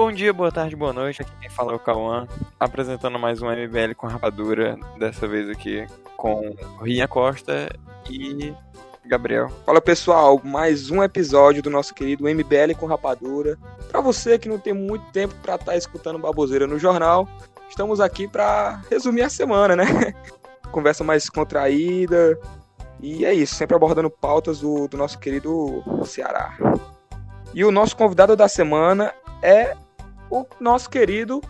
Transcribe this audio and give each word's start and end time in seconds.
Bom 0.00 0.10
dia, 0.10 0.32
boa 0.32 0.50
tarde, 0.50 0.74
boa 0.74 0.94
noite. 0.94 1.20
Aqui 1.20 1.30
quem 1.38 1.50
fala 1.50 1.72
é 1.72 1.74
o 1.74 1.78
Cauã, 1.78 2.26
apresentando 2.58 3.18
mais 3.18 3.42
um 3.42 3.50
MBL 3.50 3.94
com 3.94 4.06
rapadura, 4.06 4.78
dessa 4.98 5.28
vez 5.28 5.46
aqui 5.50 5.86
com 6.16 6.56
Rinha 6.82 7.06
Costa 7.06 7.68
e 8.08 8.54
Gabriel. 9.04 9.50
Fala 9.66 9.78
pessoal, 9.78 10.40
mais 10.42 10.90
um 10.90 11.02
episódio 11.02 11.62
do 11.62 11.68
nosso 11.68 11.92
querido 11.92 12.24
MBL 12.24 12.74
com 12.78 12.86
rapadura. 12.86 13.58
Para 13.90 14.00
você 14.00 14.38
que 14.38 14.48
não 14.48 14.58
tem 14.58 14.72
muito 14.72 15.04
tempo 15.12 15.34
para 15.42 15.56
estar 15.56 15.72
tá 15.72 15.76
escutando 15.76 16.18
baboseira 16.18 16.66
no 16.66 16.78
jornal, 16.78 17.28
estamos 17.68 18.00
aqui 18.00 18.26
para 18.26 18.80
resumir 18.90 19.20
a 19.20 19.28
semana, 19.28 19.76
né? 19.76 19.84
Conversa 20.72 21.04
mais 21.04 21.28
contraída. 21.28 22.40
E 23.02 23.26
é 23.26 23.34
isso, 23.34 23.54
sempre 23.54 23.76
abordando 23.76 24.08
pautas 24.08 24.60
do, 24.60 24.88
do 24.88 24.96
nosso 24.96 25.18
querido 25.18 25.84
Ceará. 26.06 26.56
E 27.52 27.62
o 27.66 27.70
nosso 27.70 27.94
convidado 27.94 28.34
da 28.34 28.48
semana 28.48 29.12
é 29.42 29.76
o 30.30 30.46
nosso 30.60 30.88
querido 30.88 31.42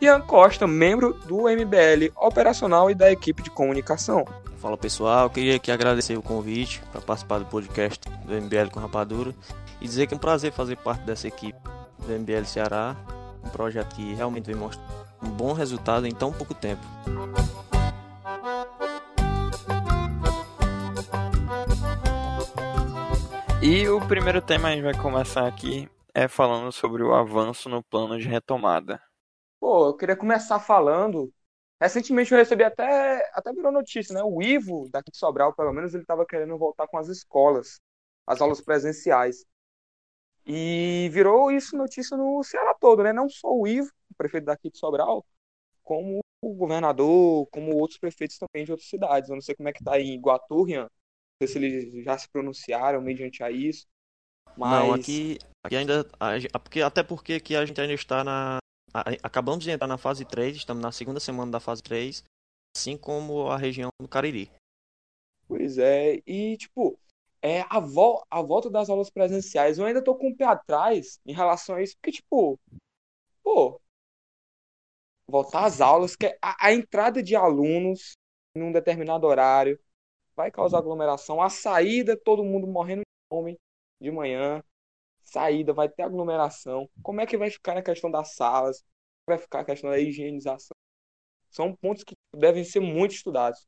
Ian 0.00 0.20
Costa, 0.20 0.66
membro 0.66 1.12
do 1.26 1.42
MBL 1.42 2.12
operacional 2.16 2.90
e 2.90 2.94
da 2.94 3.10
equipe 3.10 3.42
de 3.42 3.50
comunicação. 3.50 4.24
Fala 4.58 4.76
pessoal, 4.76 5.28
queria 5.28 5.56
aqui 5.56 5.70
agradecer 5.70 6.16
o 6.16 6.22
convite 6.22 6.82
para 6.92 7.00
participar 7.00 7.38
do 7.38 7.46
podcast 7.46 8.00
do 8.24 8.34
MBL 8.34 8.70
com 8.72 8.80
Rapadura 8.80 9.34
e 9.80 9.86
dizer 9.86 10.06
que 10.06 10.14
é 10.14 10.16
um 10.16 10.20
prazer 10.20 10.52
fazer 10.52 10.76
parte 10.76 11.02
dessa 11.04 11.26
equipe 11.26 11.58
do 11.98 12.12
MBL 12.12 12.44
Ceará, 12.44 12.96
um 13.44 13.48
projeto 13.48 13.94
que 13.94 14.14
realmente 14.14 14.46
vem 14.46 14.54
mostrar 14.54 14.84
um 15.22 15.28
bom 15.28 15.52
resultado 15.52 16.06
em 16.06 16.12
tão 16.12 16.32
pouco 16.32 16.54
tempo. 16.54 16.82
E 23.62 23.86
o 23.88 24.00
primeiro 24.00 24.40
tema 24.40 24.68
a 24.68 24.72
gente 24.72 24.82
vai 24.82 24.94
começar 24.94 25.46
aqui 25.46 25.88
é 26.14 26.28
falando 26.28 26.72
sobre 26.72 27.02
o 27.02 27.14
avanço 27.14 27.68
no 27.68 27.82
plano 27.82 28.18
de 28.18 28.28
retomada. 28.28 29.02
Pô, 29.58 29.88
eu 29.88 29.96
queria 29.96 30.16
começar 30.16 30.58
falando. 30.58 31.32
Recentemente 31.80 32.32
eu 32.32 32.38
recebi 32.38 32.62
até, 32.62 33.30
até 33.32 33.52
virou 33.52 33.72
notícia, 33.72 34.14
né? 34.14 34.22
O 34.22 34.42
Ivo 34.42 34.88
daqui 34.90 35.10
de 35.10 35.16
Sobral, 35.16 35.54
pelo 35.54 35.72
menos, 35.72 35.94
ele 35.94 36.02
estava 36.02 36.26
querendo 36.26 36.56
voltar 36.58 36.86
com 36.86 36.98
as 36.98 37.08
escolas, 37.08 37.80
as 38.26 38.40
aulas 38.40 38.60
presenciais. 38.60 39.44
E 40.46 41.08
virou 41.12 41.50
isso 41.50 41.76
notícia 41.76 42.16
no 42.16 42.42
Ceará 42.42 42.74
todo, 42.74 43.02
né? 43.02 43.12
Não 43.12 43.28
só 43.28 43.48
o 43.48 43.66
Ivo, 43.66 43.90
o 44.10 44.14
prefeito 44.14 44.44
daqui 44.44 44.70
de 44.70 44.78
Sobral, 44.78 45.24
como 45.82 46.20
o 46.42 46.54
governador, 46.54 47.46
como 47.50 47.76
outros 47.76 47.98
prefeitos 47.98 48.38
também 48.38 48.64
de 48.64 48.72
outras 48.72 48.88
cidades. 48.88 49.28
Eu 49.28 49.36
não 49.36 49.42
sei 49.42 49.54
como 49.54 49.68
é 49.68 49.72
que 49.72 49.84
tá 49.84 49.98
em 50.00 50.14
Iguatu, 50.14 50.62
Rian. 50.62 50.82
Não 50.84 50.88
sei 51.42 51.48
se 51.48 51.58
eles 51.58 52.04
já 52.04 52.16
se 52.18 52.28
pronunciaram 52.30 53.00
mediante 53.00 53.42
a 53.42 53.50
isso. 53.50 53.86
Mas... 54.56 54.70
Não, 54.70 54.94
aqui, 54.94 55.38
aqui 55.64 55.76
ainda. 55.76 56.04
Porque, 56.62 56.80
até 56.80 57.02
porque 57.02 57.34
aqui 57.34 57.56
a 57.56 57.64
gente 57.64 57.80
ainda 57.80 57.94
está 57.94 58.24
na. 58.24 58.58
Acabamos 59.22 59.62
de 59.62 59.70
entrar 59.70 59.86
na 59.86 59.98
fase 59.98 60.24
3, 60.24 60.56
estamos 60.56 60.82
na 60.82 60.90
segunda 60.90 61.20
semana 61.20 61.52
da 61.52 61.60
fase 61.60 61.82
3, 61.82 62.24
assim 62.76 62.96
como 62.96 63.48
a 63.48 63.56
região 63.56 63.88
do 64.00 64.08
Cariri. 64.08 64.50
Pois 65.46 65.78
é, 65.78 66.20
e 66.26 66.56
tipo, 66.56 66.98
é 67.42 67.62
a, 67.68 67.78
vo 67.80 68.24
a 68.30 68.42
volta 68.42 68.68
das 68.68 68.88
aulas 68.88 69.10
presenciais, 69.10 69.78
eu 69.78 69.86
ainda 69.86 70.02
tô 70.02 70.14
com 70.14 70.30
o 70.30 70.36
pé 70.36 70.44
atrás 70.44 71.20
em 71.24 71.32
relação 71.32 71.76
a 71.76 71.82
isso, 71.82 71.96
porque, 71.96 72.12
tipo, 72.12 72.58
pô, 73.42 73.80
voltar 75.28 75.64
às 75.64 75.80
aulas, 75.80 76.16
que 76.16 76.26
a, 76.42 76.66
a 76.66 76.72
entrada 76.72 77.22
de 77.22 77.34
alunos 77.36 78.12
em 78.56 78.62
um 78.62 78.72
determinado 78.72 79.26
horário 79.26 79.78
vai 80.34 80.50
causar 80.50 80.78
aglomeração, 80.78 81.40
a 81.40 81.48
saída, 81.48 82.16
todo 82.16 82.44
mundo 82.44 82.66
morrendo 82.66 83.00
de 83.00 83.28
fome, 83.32 83.56
de 84.00 84.10
manhã, 84.10 84.62
saída, 85.30 85.72
vai 85.72 85.88
ter 85.88 86.02
aglomeração. 86.02 86.88
Como 87.02 87.20
é 87.20 87.26
que 87.26 87.38
vai 87.38 87.50
ficar 87.50 87.74
na 87.74 87.82
questão 87.82 88.10
das 88.10 88.34
salas? 88.34 88.84
Vai 89.26 89.38
ficar 89.38 89.60
a 89.60 89.64
questão 89.64 89.90
da 89.90 89.98
higienização? 89.98 90.76
São 91.50 91.74
pontos 91.74 92.04
que 92.04 92.14
devem 92.34 92.64
ser 92.64 92.80
muito 92.80 93.14
estudados. 93.14 93.66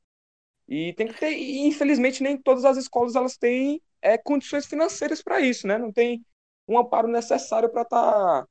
E 0.68 0.92
tem 0.94 1.08
que 1.08 1.18
ter, 1.18 1.32
e 1.32 1.66
infelizmente 1.66 2.22
nem 2.22 2.40
todas 2.40 2.64
as 2.64 2.76
escolas 2.76 3.16
elas 3.16 3.36
têm 3.36 3.82
é, 4.00 4.16
condições 4.16 4.66
financeiras 4.66 5.22
para 5.22 5.40
isso, 5.40 5.66
né? 5.66 5.78
Não 5.78 5.92
tem 5.92 6.24
um 6.68 6.78
amparo 6.78 7.08
necessário 7.08 7.70
para 7.70 7.82
estar 7.82 8.12
tá 8.12 8.48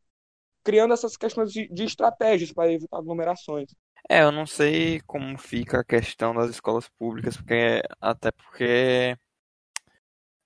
criando 0.64 0.94
essas 0.94 1.18
questões 1.18 1.52
de, 1.52 1.68
de 1.70 1.84
estratégias 1.84 2.52
para 2.52 2.72
evitar 2.72 2.98
aglomerações. 2.98 3.74
É, 4.10 4.24
eu 4.24 4.32
não 4.32 4.46
sei 4.46 5.00
como 5.02 5.38
fica 5.38 5.80
a 5.80 5.86
questão 5.86 6.34
das 6.34 6.50
escolas 6.50 6.90
públicas, 6.90 7.38
porque 7.38 7.82
até 8.00 8.32
porque 8.32 9.16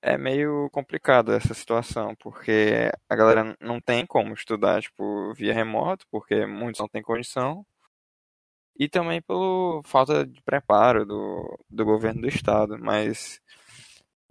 é 0.05 0.17
meio 0.17 0.69
complicado 0.71 1.33
essa 1.33 1.53
situação, 1.55 2.15
porque 2.19 2.91
a 3.09 3.15
galera 3.15 3.57
não 3.59 3.81
tem 3.81 4.05
como 4.05 4.33
estudar, 4.35 4.81
tipo, 4.81 5.33
via 5.33 5.53
remoto, 5.53 6.05
porque 6.11 6.45
muitos 6.45 6.79
não 6.79 6.87
têm 6.87 7.01
condição, 7.01 7.65
e 8.77 8.87
também 8.89 9.21
pela 9.21 9.81
falta 9.83 10.25
de 10.25 10.41
preparo 10.43 11.05
do, 11.05 11.59
do 11.69 11.85
governo 11.85 12.21
do 12.21 12.27
estado, 12.27 12.77
mas 12.79 13.41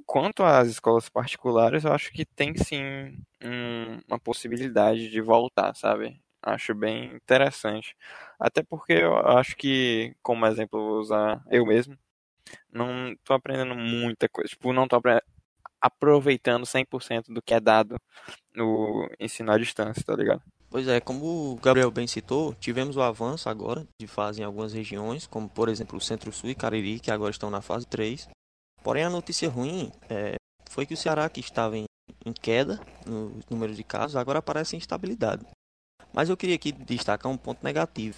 quanto 0.07 0.43
às 0.45 0.69
escolas 0.69 1.09
particulares, 1.09 1.84
eu 1.84 1.93
acho 1.93 2.13
que 2.13 2.25
tem 2.25 2.55
sim 2.57 3.19
um, 3.43 4.01
uma 4.09 4.19
possibilidade 4.21 5.11
de 5.11 5.21
voltar, 5.21 5.75
sabe? 5.75 6.21
Acho 6.43 6.75
bem 6.75 7.15
interessante. 7.15 7.97
Até 8.39 8.63
porque 8.63 8.93
eu 8.95 9.17
acho 9.17 9.57
que, 9.57 10.15
como 10.23 10.47
exemplo, 10.47 10.79
vou 10.81 11.01
usar 11.01 11.43
eu 11.51 11.67
mesmo, 11.67 11.97
não 12.73 13.13
estou 13.13 13.37
aprendendo 13.37 13.75
muita 13.77 14.29
coisa. 14.29 14.51
Tipo, 14.51 14.73
não 14.73 14.89
tô 14.89 14.97
aproveitando 15.84 16.65
100% 16.65 17.27
do 17.28 17.43
que 17.43 17.53
é 17.53 17.61
dado 17.61 17.97
no 18.55 19.06
ensino 19.21 19.53
à 19.53 19.59
distância, 19.59 20.03
tá 20.03 20.17
ligado? 20.17 20.43
Pois 20.71 20.89
é, 20.89 20.99
como 20.99 21.53
o 21.53 21.56
Gabriel 21.56 21.91
bem 21.91 22.06
citou, 22.06 22.55
tivemos 22.55 22.97
o 22.97 23.03
avanço 23.03 23.50
agora 23.50 23.87
de 24.00 24.06
fase 24.06 24.41
em 24.41 24.45
algumas 24.45 24.72
regiões, 24.72 25.27
como 25.27 25.47
por 25.47 25.69
exemplo 25.69 25.99
o 25.99 26.00
Centro-Sul 26.00 26.49
e 26.49 26.55
Cariri, 26.55 26.99
que 26.99 27.11
agora 27.11 27.31
estão 27.31 27.50
na 27.50 27.61
fase 27.61 27.87
3. 27.87 28.28
Porém, 28.83 29.05
a 29.05 29.11
notícia 29.11 29.49
ruim 29.49 29.93
é, 30.09 30.37
foi 30.71 30.87
que 30.87 30.95
o 30.95 30.97
Ceará, 30.97 31.28
que 31.28 31.41
estava 31.41 31.77
em, 31.77 31.84
em 32.25 32.33
queda 32.33 32.81
no 33.06 33.39
número 33.51 33.75
de 33.75 33.84
casos, 33.84 34.16
agora 34.16 34.39
aparece 34.39 34.77
em 34.77 34.78
estabilidade. 34.78 35.45
Mas 36.15 36.31
eu 36.31 36.37
queria 36.37 36.55
aqui 36.55 36.72
destacar 36.72 37.31
um 37.31 37.37
ponto 37.37 37.62
negativo, 37.62 38.16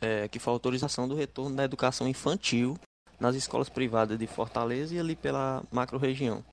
é, 0.00 0.28
que 0.28 0.38
foi 0.38 0.50
a 0.50 0.54
autorização 0.54 1.06
do 1.06 1.14
retorno 1.14 1.54
da 1.54 1.64
educação 1.64 2.08
infantil 2.08 2.78
nas 3.18 3.34
escolas 3.34 3.68
privadas 3.68 4.18
de 4.18 4.26
Fortaleza 4.26 4.94
e 4.94 4.98
ali 4.98 5.16
pela 5.16 5.62
macro-região. 5.70 6.44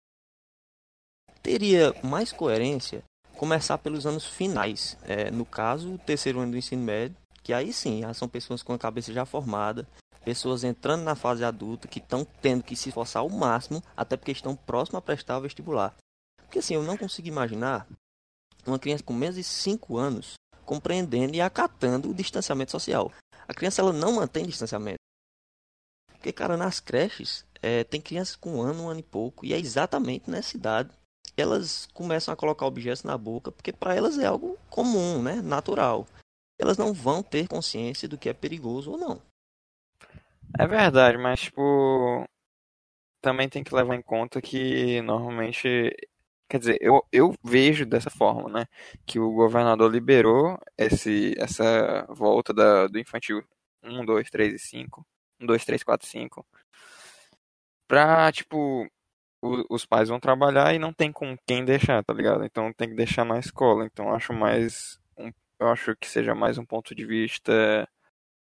Teria 1.42 1.94
mais 2.04 2.32
coerência 2.32 3.04
começar 3.36 3.78
pelos 3.78 4.06
anos 4.06 4.26
finais, 4.26 4.98
é, 5.04 5.30
no 5.30 5.46
caso, 5.46 5.94
o 5.94 5.98
terceiro 5.98 6.40
ano 6.40 6.52
do 6.52 6.58
ensino 6.58 6.82
médio, 6.82 7.18
que 7.44 7.54
aí 7.54 7.72
sim, 7.72 8.02
são 8.14 8.28
pessoas 8.28 8.64
com 8.64 8.74
a 8.74 8.80
cabeça 8.80 9.14
já 9.14 9.26
formada, 9.26 9.88
pessoas 10.24 10.64
entrando 10.64 11.04
na 11.04 11.14
fase 11.14 11.44
adulta 11.44 11.88
que 11.88 12.00
estão 12.00 12.26
tendo 12.42 12.64
que 12.64 12.76
se 12.76 12.90
esforçar 12.90 13.22
ao 13.22 13.30
máximo, 13.30 13.84
até 13.96 14.18
porque 14.18 14.32
estão 14.32 14.56
próximos 14.56 14.98
a 14.98 15.02
prestar 15.02 15.38
o 15.38 15.42
vestibular. 15.42 15.96
Porque 16.38 16.60
assim, 16.60 16.74
eu 16.74 16.82
não 16.82 16.98
consigo 16.98 17.28
imaginar 17.28 17.88
uma 18.66 18.80
criança 18.80 19.04
com 19.04 19.14
menos 19.14 19.36
de 19.36 19.44
5 19.44 19.98
anos 19.98 20.34
compreendendo 20.66 21.36
e 21.36 21.42
acatando 21.42 22.10
o 22.10 22.14
distanciamento 22.14 22.72
social. 22.72 23.12
A 23.48 23.54
criança 23.54 23.82
ela 23.82 23.94
não 23.94 24.14
mantém 24.14 24.46
distanciamento. 24.46 24.98
Porque, 26.26 26.34
cara, 26.34 26.58
nas 26.58 26.80
creches, 26.80 27.46
é, 27.62 27.84
tem 27.84 28.02
crianças 28.02 28.36
com 28.36 28.56
um 28.56 28.62
ano, 28.64 28.86
um 28.86 28.90
ano 28.90 29.00
e 29.00 29.04
pouco, 29.04 29.46
e 29.46 29.54
é 29.54 29.60
exatamente 29.60 30.28
nessa 30.28 30.58
idade 30.58 30.90
que 31.36 31.40
elas 31.40 31.88
começam 31.94 32.34
a 32.34 32.36
colocar 32.36 32.66
objetos 32.66 33.04
na 33.04 33.16
boca, 33.16 33.52
porque 33.52 33.72
para 33.72 33.94
elas 33.94 34.18
é 34.18 34.26
algo 34.26 34.58
comum, 34.68 35.22
né? 35.22 35.36
Natural. 35.36 36.08
Elas 36.58 36.80
não 36.80 36.96
vão 36.96 37.22
ter 37.22 37.48
consciência 37.48 38.08
do 38.08 38.18
que 38.18 38.28
é 38.28 38.34
perigoso 38.34 38.94
ou 38.94 38.98
não. 38.98 39.22
É 40.58 40.66
verdade, 40.66 41.16
mas, 41.20 41.42
tipo, 41.42 42.28
também 43.22 43.48
tem 43.48 43.64
que 43.64 43.76
levar 43.76 43.94
em 43.94 44.02
conta 44.02 44.42
que 44.42 45.04
normalmente 45.04 45.96
Quer 46.50 46.60
dizer, 46.60 46.78
eu, 46.82 47.06
eu 47.12 47.36
vejo 47.44 47.86
dessa 47.86 48.10
forma, 48.10 48.50
né? 48.50 48.66
Que 49.06 49.20
o 49.20 49.32
governador 49.32 49.92
liberou 49.92 50.58
esse, 50.76 51.36
essa 51.38 52.04
volta 52.10 52.52
da, 52.52 52.88
do 52.88 52.98
infantil 52.98 53.44
1, 53.84 54.04
2, 54.06 54.30
3 54.32 54.54
e 54.56 54.60
5 54.60 55.06
um, 55.40 55.46
dois, 55.46 55.66
três, 55.66 55.84
quatro, 55.84 56.08
cinco. 56.08 56.46
Pra, 57.88 58.32
tipo, 58.32 58.88
o, 59.42 59.76
os 59.76 59.86
pais 59.86 60.10
vão 60.10 60.20
trabalhar 60.20 60.74
e 60.74 60.80
não 60.80 60.94
tem 60.94 61.12
com 61.12 61.38
quem 61.46 61.64
deixar, 61.64 62.04
tá 62.04 62.14
ligado? 62.14 62.44
Então 62.46 62.74
tem 62.74 62.90
que 62.90 62.96
deixar 62.96 63.26
na 63.26 63.40
escola. 63.40 63.86
Então 63.86 64.14
acho 64.14 64.34
mais. 64.34 65.00
Um, 65.18 65.32
eu 65.60 65.68
acho 65.70 65.96
que 65.98 66.08
seja 66.08 66.36
mais 66.36 66.58
um 66.58 66.66
ponto 66.66 66.96
de 66.96 67.06
vista 67.06 67.88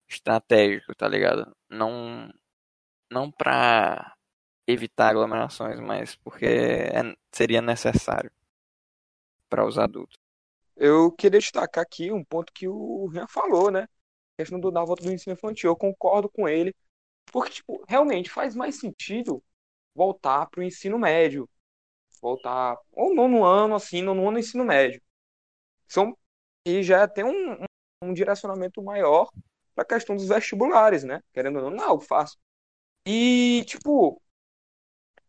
estratégico, 0.08 0.94
tá 0.94 1.08
ligado? 1.08 1.54
Não. 1.68 2.32
Não 3.10 3.30
pra 3.30 4.16
evitar 4.66 5.10
aglomerações, 5.10 5.78
mas 5.80 6.16
porque 6.16 6.44
é, 6.46 7.14
seria 7.32 7.62
necessário 7.62 8.30
para 9.48 9.64
os 9.64 9.78
adultos. 9.78 10.18
Eu 10.76 11.12
queria 11.12 11.38
destacar 11.38 11.82
aqui 11.82 12.12
um 12.12 12.24
ponto 12.24 12.52
que 12.52 12.68
o 12.68 13.06
Rian 13.06 13.26
falou, 13.28 13.70
né? 13.70 13.88
Questão 14.36 14.60
do, 14.60 14.70
da 14.70 14.84
volta 14.84 15.02
do 15.04 15.12
ensino 15.12 15.34
infantil. 15.34 15.70
Eu 15.70 15.76
concordo 15.76 16.28
com 16.28 16.48
ele, 16.48 16.74
porque, 17.26 17.52
tipo, 17.54 17.84
realmente 17.88 18.30
faz 18.30 18.54
mais 18.54 18.76
sentido 18.80 19.42
voltar 19.94 20.48
para 20.48 20.60
o 20.60 20.64
ensino 20.64 20.98
médio. 20.98 21.48
Voltar, 22.20 22.76
ou 22.92 23.14
nono 23.14 23.44
ano, 23.44 23.74
assim, 23.76 24.02
nono 24.02 24.28
ano 24.28 24.38
ensino 24.38 24.64
médio. 24.64 25.02
São 25.88 26.16
e 26.66 26.82
já 26.82 27.08
tem 27.08 27.24
um, 27.24 27.58
um 28.02 28.12
direcionamento 28.14 28.82
maior 28.82 29.30
para 29.74 29.84
a 29.84 29.86
questão 29.86 30.16
dos 30.16 30.28
vestibulares, 30.28 31.04
né? 31.04 31.22
Querendo 31.32 31.56
ou 31.58 31.64
não, 31.64 31.70
não 31.70 31.84
é 31.84 31.88
algo 31.88 32.02
fácil. 32.04 32.38
E, 33.06 33.64
tipo, 33.66 34.22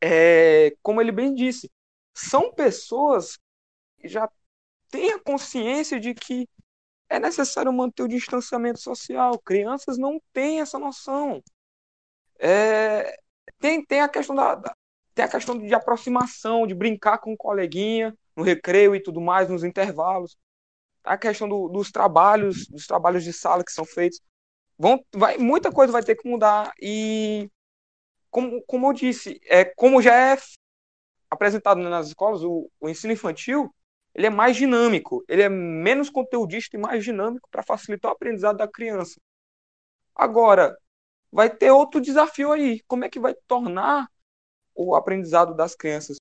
é, 0.01 0.71
como 0.81 1.01
ele 1.01 1.11
bem 1.11 1.33
disse, 1.33 1.71
são 2.15 2.53
pessoas 2.53 3.39
que 3.99 4.07
já 4.07 4.29
têm 4.89 5.13
a 5.13 5.19
consciência 5.19 5.99
de 5.99 6.13
que 6.13 6.47
é 7.09 7.19
necessário 7.19 7.71
manter 7.71 8.03
o 8.03 8.07
distanciamento 8.07 8.79
social. 8.79 9.39
Crianças 9.39 9.97
não 9.97 10.21
têm 10.33 10.61
essa 10.61 10.77
noção. 10.77 11.41
É, 12.39 13.17
tem, 13.59 13.83
tem 13.85 14.01
a 14.01 14.09
questão 14.09 14.35
da, 14.35 14.55
da, 14.55 14.75
tem 15.15 15.25
a 15.25 15.29
questão 15.29 15.57
de 15.57 15.73
aproximação, 15.73 16.67
de 16.67 16.75
brincar 16.75 17.17
com 17.19 17.31
o 17.31 17.33
um 17.33 17.37
coleguinha 17.37 18.15
no 18.35 18.43
recreio 18.43 18.95
e 18.95 19.01
tudo 19.01 19.19
mais, 19.19 19.49
nos 19.49 19.63
intervalos. 19.63 20.37
A 21.03 21.17
questão 21.17 21.47
do, 21.47 21.69
dos 21.69 21.91
trabalhos, 21.91 22.67
dos 22.67 22.85
trabalhos 22.85 23.23
de 23.23 23.33
sala 23.33 23.63
que 23.63 23.71
são 23.71 23.85
feitos. 23.85 24.21
Vão, 24.77 25.03
vai, 25.15 25.37
muita 25.37 25.71
coisa 25.71 25.91
vai 25.91 26.03
ter 26.03 26.15
que 26.15 26.29
mudar 26.29 26.71
e 26.79 27.49
como, 28.29 28.61
como 28.67 28.87
eu 28.87 28.93
disse, 28.93 29.39
é, 29.45 29.65
como 29.65 30.01
já 30.01 30.13
é 30.15 30.37
apresentado 31.29 31.79
nas 31.81 32.07
escolas, 32.07 32.43
o, 32.43 32.69
o 32.79 32.89
ensino 32.89 33.13
infantil 33.13 33.73
ele 34.17 34.25
é 34.25 34.29
mais 34.31 34.57
dinâmico, 34.57 35.23
ele 35.27 35.43
é 35.43 35.49
menos 35.49 36.09
conteudista 36.09 36.75
e 36.75 36.79
mais 36.79 37.03
dinâmico 37.03 37.47
para 37.51 37.61
facilitar 37.61 38.11
o 38.11 38.15
aprendizado 38.15 38.57
da 38.57 38.67
criança. 38.67 39.21
Agora, 40.15 40.75
vai 41.31 41.55
ter 41.55 41.69
outro 41.69 42.01
desafio 42.01 42.51
aí. 42.51 42.81
Como 42.87 43.05
é 43.05 43.09
que 43.09 43.19
vai 43.19 43.35
tornar 43.47 44.09
o 44.73 44.95
aprendizado 44.95 45.55
das 45.55 45.75
crianças? 45.75 46.17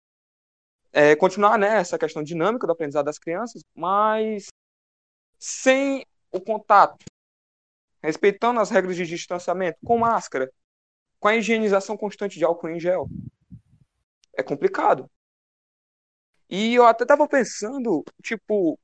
É, 0.92 1.16
continuar 1.16 1.58
né, 1.58 1.78
essa 1.78 1.98
questão 1.98 2.22
dinâmica 2.22 2.66
do 2.66 2.72
aprendizado 2.74 3.06
das 3.06 3.18
crianças, 3.18 3.62
mas 3.74 4.48
sem 5.38 6.04
o 6.30 6.38
contato, 6.38 7.02
respeitando 8.02 8.60
as 8.60 8.68
regras 8.68 8.94
de 8.94 9.06
distanciamento, 9.06 9.78
com 9.84 9.96
máscara, 9.98 10.52
com 11.18 11.28
a 11.28 11.36
higienização 11.36 11.96
constante 11.96 12.38
de 12.38 12.44
álcool 12.44 12.68
em 12.68 12.78
gel. 12.78 13.08
É 14.34 14.42
complicado. 14.42 15.10
E 16.48 16.74
eu 16.74 16.86
até 16.86 17.04
estava 17.04 17.28
pensando, 17.28 18.04
tipo, 18.22 18.78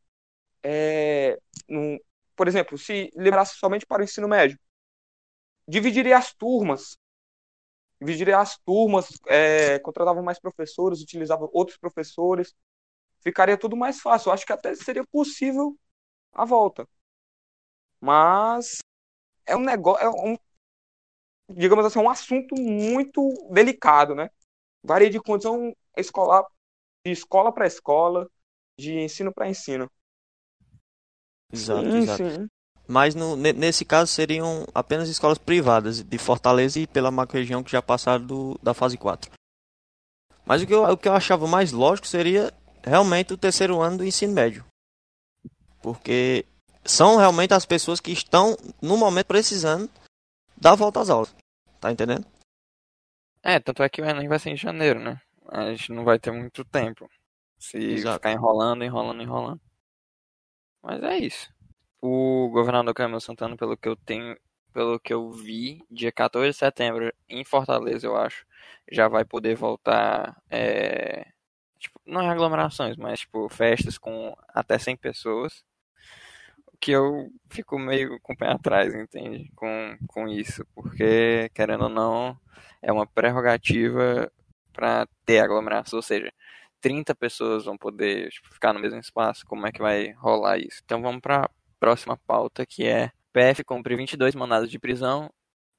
é, 0.63 1.39
num, 1.69 1.99
por 2.37 2.49
exemplo, 2.49 2.79
se 2.79 3.11
liberasse 3.17 3.57
somente 3.57 3.87
para 3.87 4.03
o 4.03 4.05
ensino 4.05 4.29
médio, 4.29 4.59
dividiria 5.67 6.19
as 6.19 6.35
turmas, 6.35 6.97
dividiria 8.01 8.39
as 8.39 8.59
turmas, 8.59 9.09
é, 9.27 9.79
contratava 9.81 10.23
mais 10.23 10.39
professores, 10.41 11.01
utilizava 11.03 11.49
outros 11.53 11.79
professores, 11.79 12.55
ficaria 13.23 13.57
tudo 13.59 13.77
mais 13.77 14.01
fácil. 14.01 14.31
Eu 14.31 14.35
acho 14.35 14.47
que 14.47 14.53
até 14.53 14.75
seria 14.75 15.05
possível 15.07 15.77
a 16.33 16.45
volta. 16.45 16.89
Mas 18.01 18.79
é 19.47 19.57
um 19.57 19.61
negócio, 19.63 20.05
é 20.05 20.11
um, 20.11 20.37
digamos 21.49 21.85
assim, 21.85 21.99
um 21.99 22.11
assunto 22.11 22.55
muito 22.57 23.21
delicado, 23.51 24.15
né? 24.15 24.31
Varia 24.83 25.11
de 25.11 25.21
condição 25.21 25.75
escolar 25.97 26.45
de 27.05 27.13
escola 27.13 27.53
para 27.53 27.67
escola, 27.67 28.29
de 28.79 28.99
ensino 28.99 29.33
para 29.33 29.49
ensino. 29.49 29.91
Exato, 31.53 31.91
sim, 31.91 31.99
exato. 31.99 32.31
Sim. 32.31 32.49
Mas 32.87 33.15
no, 33.15 33.37
nesse 33.37 33.85
caso 33.85 34.11
seriam 34.11 34.67
apenas 34.75 35.09
escolas 35.09 35.39
privadas 35.39 36.03
de 36.03 36.19
Fortaleza 36.19 36.81
e 36.81 36.87
pela 36.87 37.11
macro-região 37.11 37.63
que 37.63 37.71
já 37.71 37.81
passaram 37.81 38.27
do, 38.27 38.59
da 38.63 38.75
fase 38.75 38.99
4. 38.99 39.31
Mas 40.45 40.63
o 40.63 40.67
que, 40.67 40.75
eu, 40.75 40.83
o 40.85 40.97
que 40.97 41.09
eu 41.09 41.15
achava 41.15 41.47
mais 41.47 41.73
lógico 41.73 42.07
seria 42.07 42.53
realmente 42.83 43.33
o 43.33 43.39
terceiro 43.39 43.81
ano 43.81 43.99
do 43.99 44.05
ensino 44.05 44.33
médio. 44.33 44.65
Porque 45.81 46.45
são 46.85 47.17
realmente 47.17 47.55
as 47.55 47.65
pessoas 47.65 48.01
que 48.01 48.11
estão, 48.11 48.57
no 48.81 48.97
momento, 48.97 49.27
precisando 49.27 49.89
dar 50.57 50.75
volta 50.75 51.01
às 51.01 51.11
aulas. 51.11 51.35
Tá 51.81 51.91
entendendo? 51.91 52.27
É, 53.43 53.59
tanto 53.61 53.83
é 53.83 53.89
que 53.89 54.03
o 54.03 54.05
Enem 54.05 54.29
vai 54.29 54.39
ser 54.39 54.51
em 54.51 54.57
janeiro, 54.57 55.01
né? 55.01 55.21
A 55.49 55.71
gente 55.71 55.93
não 55.93 56.05
vai 56.05 56.19
ter 56.19 56.31
muito 56.31 56.65
tempo. 56.65 57.09
Se 57.59 57.79
Exato. 57.79 58.17
ficar 58.17 58.33
enrolando, 58.33 58.85
enrolando, 58.85 59.23
enrolando. 59.23 59.61
Mas 60.83 61.03
é 61.03 61.19
isso. 61.19 61.49
O 62.01 62.49
governador 62.51 62.93
Camilo 62.93 63.21
Santana, 63.21 63.57
pelo 63.57 63.77
que 63.77 63.89
eu 63.89 63.95
tenho, 63.95 64.37
pelo 64.73 64.99
que 64.99 65.15
eu 65.15 65.31
vi, 65.31 65.85
dia 65.91 66.11
14 66.11 66.51
de 66.51 66.57
setembro, 66.57 67.13
em 67.29 67.45
Fortaleza, 67.45 68.07
eu 68.07 68.17
acho, 68.17 68.45
já 68.91 69.07
vai 69.07 69.25
poder 69.25 69.55
voltar. 69.55 70.43
É, 70.51 71.27
tipo, 71.79 72.01
não 72.05 72.29
aglomerações, 72.29 72.97
mas 72.97 73.21
tipo, 73.21 73.49
festas 73.49 73.99
com 73.99 74.35
até 74.49 74.79
100 74.79 74.97
pessoas. 74.97 75.65
Que 76.81 76.91
eu 76.91 77.31
fico 77.49 77.79
meio 77.79 78.19
com 78.21 78.33
o 78.33 78.37
pé 78.37 78.49
atrás, 78.49 78.93
entende? 78.93 79.49
Com, 79.55 79.97
com 80.09 80.27
isso. 80.27 80.67
Porque, 80.75 81.49
querendo 81.55 81.85
ou 81.85 81.89
não, 81.89 82.37
é 82.83 82.93
uma 82.93 83.07
prerrogativa 83.07 84.33
para 84.73 85.07
ter 85.25 85.41
aglomeração, 85.41 85.99
ou 85.99 86.03
seja, 86.03 86.33
30 86.81 87.15
pessoas 87.15 87.65
vão 87.65 87.79
poder 87.79 88.31
tipo, 88.31 88.53
ficar 88.53 88.73
no 88.73 88.81
mesmo 88.81 88.99
espaço, 88.99 89.47
como 89.47 89.67
é 89.67 89.73
que 89.73 89.81
vai 89.81 90.13
rolar 90.13 90.59
isso? 90.59 90.81
Então 90.85 91.01
vamos 91.01 91.21
para 91.21 91.49
próxima 91.79 92.17
pauta, 92.27 92.67
que 92.67 92.87
é 92.87 93.11
PF 93.33 93.65
cumpre 93.65 93.97
22 93.97 94.35
mandados 94.35 94.71
de 94.71 94.79
prisão 94.79 95.31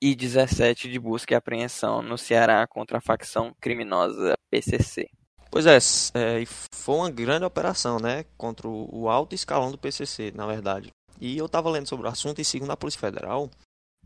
e 0.01 0.15
17 0.15 0.89
de 0.89 0.99
busca 0.99 1.33
e 1.33 1.37
apreensão 1.37 2.01
no 2.01 2.17
Ceará 2.17 2.67
contra 2.67 2.97
a 2.97 3.01
facção 3.01 3.55
criminosa 3.61 4.33
PCC. 4.49 5.09
Pois 5.49 5.65
é, 5.65 5.77
é 5.77 6.43
foi 6.73 6.95
uma 6.95 7.11
grande 7.11 7.45
operação, 7.45 7.99
né, 7.99 8.25
contra 8.37 8.67
o 8.67 9.07
alto 9.07 9.35
escalão 9.35 9.71
do 9.71 9.77
PCC, 9.77 10.31
na 10.35 10.47
verdade. 10.47 10.89
E 11.21 11.37
eu 11.37 11.45
estava 11.45 11.69
lendo 11.69 11.87
sobre 11.87 12.07
o 12.07 12.09
assunto 12.09 12.41
e 12.41 12.45
segundo 12.45 12.71
a 12.71 12.77
Polícia 12.77 12.99
Federal, 12.99 13.49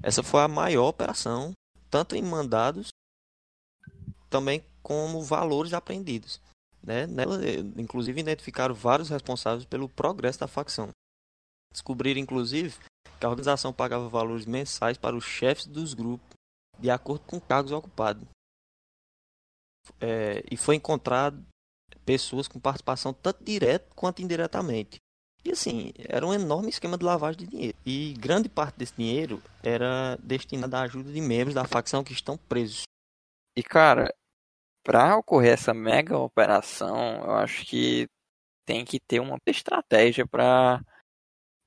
essa 0.04 0.22
foi 0.22 0.42
a 0.42 0.48
maior 0.48 0.90
operação, 0.90 1.54
tanto 1.90 2.16
em 2.16 2.22
mandados, 2.22 2.90
também 4.30 4.64
como 4.88 5.22
valores 5.22 5.74
aprendidos. 5.74 6.40
Né? 6.82 7.06
Nela, 7.06 7.46
eh, 7.46 7.60
inclusive, 7.76 8.22
identificaram 8.22 8.74
vários 8.74 9.10
responsáveis 9.10 9.66
pelo 9.66 9.90
progresso 9.90 10.40
da 10.40 10.48
facção. 10.48 10.92
Descobriram, 11.74 12.22
inclusive, 12.22 12.74
que 13.20 13.26
a 13.26 13.30
organização 13.30 13.74
pagava 13.74 14.08
valores 14.08 14.46
mensais 14.46 14.98
para 14.98 15.14
os 15.14 15.26
chefes 15.26 15.66
dos 15.66 15.94
grupos, 15.94 16.26
de 16.80 16.90
acordo 16.90 17.26
com 17.26 17.38
cargos 17.38 17.74
ocupados. 17.74 18.26
É, 20.00 20.42
e 20.50 20.56
foi 20.56 20.76
encontrado 20.76 21.46
pessoas 22.06 22.48
com 22.48 22.58
participação 22.58 23.14
tanto 23.14 23.44
direta 23.44 23.94
quanto 23.94 24.22
indiretamente. 24.22 25.00
E 25.44 25.52
assim, 25.52 25.92
era 25.98 26.26
um 26.26 26.34
enorme 26.34 26.70
esquema 26.70 26.98
de 26.98 27.04
lavagem 27.04 27.40
de 27.40 27.48
dinheiro. 27.48 27.78
E 27.86 28.14
grande 28.14 28.48
parte 28.48 28.78
desse 28.78 28.94
dinheiro 28.96 29.44
era 29.62 30.18
destinado 30.24 30.74
à 30.78 30.84
ajuda 30.84 31.12
de 31.12 31.20
membros 31.20 31.56
da 31.56 31.66
facção 31.66 32.06
que 32.06 32.14
estão 32.14 32.38
presos. 32.38 32.84
E 33.58 33.62
cara, 33.62 34.14
para 34.88 35.18
ocorrer 35.18 35.52
essa 35.52 35.74
mega 35.74 36.18
operação, 36.18 37.22
eu 37.26 37.36
acho 37.36 37.66
que 37.66 38.08
tem 38.66 38.86
que 38.86 39.02
ter 39.02 39.20
uma 39.20 39.38
estratégia 39.46 40.26
para 40.26 40.82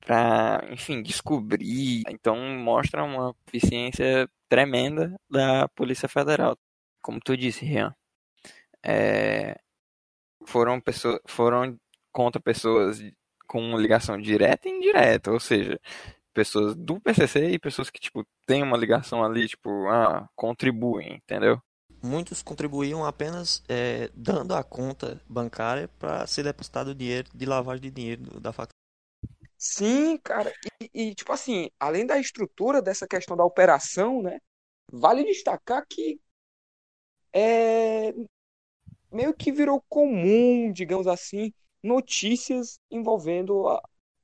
para, 0.01 0.67
enfim, 0.73 1.03
descobrir. 1.03 2.03
Então 2.09 2.37
mostra 2.59 3.05
uma 3.05 3.37
eficiência 3.47 4.27
tremenda 4.49 5.15
da 5.31 5.69
Polícia 5.69 6.09
Federal. 6.09 6.57
Como 7.03 7.21
tu 7.21 7.37
disse, 7.37 7.65
Rian, 7.65 7.95
é, 8.83 9.59
foram 10.47 10.81
pessoas, 10.81 11.21
foram 11.27 11.79
contra 12.13 12.41
pessoas 12.41 13.01
com 13.47 13.77
ligação 13.79 14.19
direta 14.19 14.69
e 14.69 14.73
indireta, 14.73 15.33
ou 15.33 15.41
seja, 15.41 15.79
pessoas 16.35 16.75
do 16.77 17.01
PCC 17.01 17.51
e 17.51 17.59
pessoas 17.59 17.91
que 17.91 18.01
tipo 18.01 18.27
têm 18.47 18.63
uma 18.63 18.79
ligação 18.79 19.25
ali, 19.25 19.49
tipo, 19.49 19.71
ah, 19.89 20.29
contribuem, 20.37 21.17
entendeu? 21.17 21.63
Muitos 22.03 22.43
contribuíam 22.43 23.05
apenas 23.05 23.63
é, 23.69 24.11
dando 24.15 24.55
a 24.55 24.63
conta 24.63 25.21
bancária 25.29 25.89
para 25.99 26.27
ser 26.27 26.45
depositado 26.45 26.89
o 26.89 26.95
dinheiro 26.95 27.29
de 27.35 27.47
lavagem 27.47 27.83
de 27.83 27.91
dinheiro 27.91 28.41
da 28.41 28.53
facção. 28.53 28.75
Sim, 29.57 30.17
cara. 30.19 30.53
E, 30.81 31.09
e, 31.11 31.15
tipo 31.15 31.33
assim, 31.33 31.71
além 31.79 32.07
da 32.07 32.19
estrutura 32.19 32.81
dessa 32.81 33.07
questão 33.07 33.37
da 33.37 33.45
operação, 33.45 34.23
né? 34.23 34.41
Vale 34.91 35.25
destacar 35.25 35.85
que 35.89 36.19
é, 37.33 38.13
meio 39.13 39.35
que 39.35 39.53
virou 39.53 39.83
comum, 39.89 40.73
digamos 40.73 41.07
assim, 41.07 41.53
notícias 41.83 42.79
envolvendo 42.91 43.65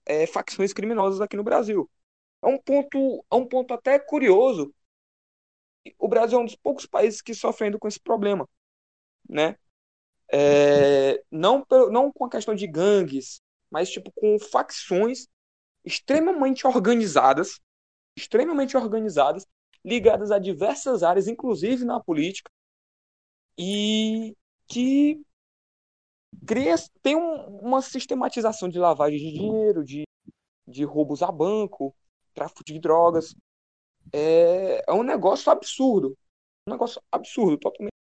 é, 0.04 0.26
facções 0.26 0.72
criminosas 0.72 1.20
aqui 1.20 1.36
no 1.36 1.44
Brasil. 1.44 1.90
É 2.42 2.46
um 2.46 2.58
ponto, 2.58 3.24
é 3.30 3.34
um 3.34 3.46
ponto 3.46 3.74
até 3.74 3.98
curioso, 3.98 4.74
o 5.98 6.08
Brasil 6.08 6.38
é 6.38 6.42
um 6.42 6.44
dos 6.44 6.56
poucos 6.56 6.86
países 6.86 7.20
que 7.20 7.34
sofrendo 7.34 7.78
com 7.78 7.88
esse 7.88 8.00
problema, 8.00 8.48
né? 9.28 9.56
É, 10.32 11.22
não, 11.30 11.64
não 11.90 12.12
com 12.12 12.24
a 12.24 12.30
questão 12.30 12.54
de 12.54 12.66
gangues, 12.66 13.40
mas 13.70 13.90
tipo 13.90 14.10
com 14.12 14.38
facções 14.38 15.28
extremamente 15.84 16.66
organizadas, 16.66 17.60
extremamente 18.16 18.76
organizadas, 18.76 19.46
ligadas 19.84 20.32
a 20.32 20.38
diversas 20.38 21.02
áreas, 21.02 21.28
inclusive 21.28 21.84
na 21.84 22.00
política, 22.00 22.50
e 23.58 24.36
que 24.66 25.22
cria, 26.44 26.74
tem 27.02 27.14
um, 27.16 27.58
uma 27.60 27.80
sistematização 27.80 28.68
de 28.68 28.78
lavagem 28.78 29.18
de 29.18 29.32
dinheiro, 29.32 29.84
de 29.84 30.06
de 30.66 30.84
roubos 30.84 31.22
a 31.22 31.30
banco, 31.30 31.94
tráfico 32.34 32.64
de 32.64 32.78
drogas. 32.78 33.34
É, 34.12 34.84
é 34.86 34.92
um 34.92 35.02
negócio 35.02 35.50
absurdo. 35.50 36.16
Um 36.68 36.72
negócio 36.72 37.00
absurdo, 37.10 37.58
totalmente 37.58 37.92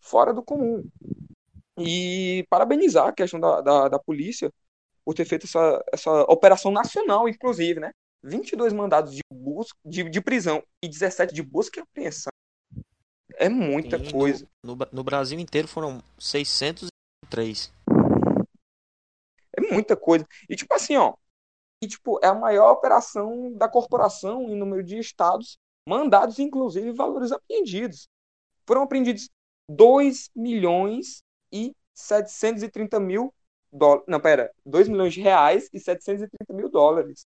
fora 0.00 0.32
do 0.32 0.42
comum. 0.42 0.88
E 1.78 2.44
parabenizar 2.50 3.08
a 3.08 3.12
questão 3.12 3.38
da, 3.38 3.60
da, 3.60 3.88
da 3.88 3.98
polícia 3.98 4.52
por 5.04 5.14
ter 5.14 5.24
feito 5.24 5.46
essa, 5.46 5.84
essa 5.92 6.22
operação 6.24 6.70
nacional, 6.70 7.28
inclusive, 7.28 7.80
né? 7.80 7.92
22 8.22 8.72
mandados 8.72 9.14
de, 9.14 9.20
busca, 9.32 9.78
de, 9.84 10.08
de 10.08 10.20
prisão 10.20 10.62
e 10.82 10.88
17 10.88 11.32
de 11.32 11.42
busca 11.42 11.78
e 11.78 11.82
apreensão. 11.82 12.32
É 13.36 13.48
muita 13.48 13.98
Sim, 13.98 14.10
coisa. 14.10 14.48
No, 14.64 14.74
no, 14.74 14.88
no 14.92 15.04
Brasil 15.04 15.38
inteiro 15.38 15.68
foram 15.68 16.02
603. 16.18 17.72
É 19.56 19.72
muita 19.72 19.96
coisa. 19.96 20.26
E 20.48 20.56
tipo 20.56 20.74
assim, 20.74 20.96
ó. 20.96 21.14
E, 21.80 21.86
tipo, 21.86 22.18
é 22.22 22.26
a 22.28 22.34
maior 22.34 22.72
operação 22.72 23.52
da 23.54 23.68
corporação 23.68 24.42
em 24.50 24.56
número 24.56 24.82
de 24.82 24.98
estados, 24.98 25.58
mandados, 25.86 26.38
inclusive, 26.38 26.92
valores 26.92 27.30
apreendidos. 27.32 28.08
Foram 28.66 28.82
apreendidos 28.82 29.30
2 29.68 30.30
milhões 30.34 31.22
e 31.52 31.74
730 31.94 33.00
mil 33.00 33.34
dólares. 33.72 34.06
Não, 34.08 34.20
pera. 34.20 34.52
2 34.66 34.88
milhões 34.88 35.14
de 35.14 35.20
reais 35.20 35.68
e 35.72 35.80
730 35.80 36.54
mil 36.54 36.70
dólares. 36.70 37.26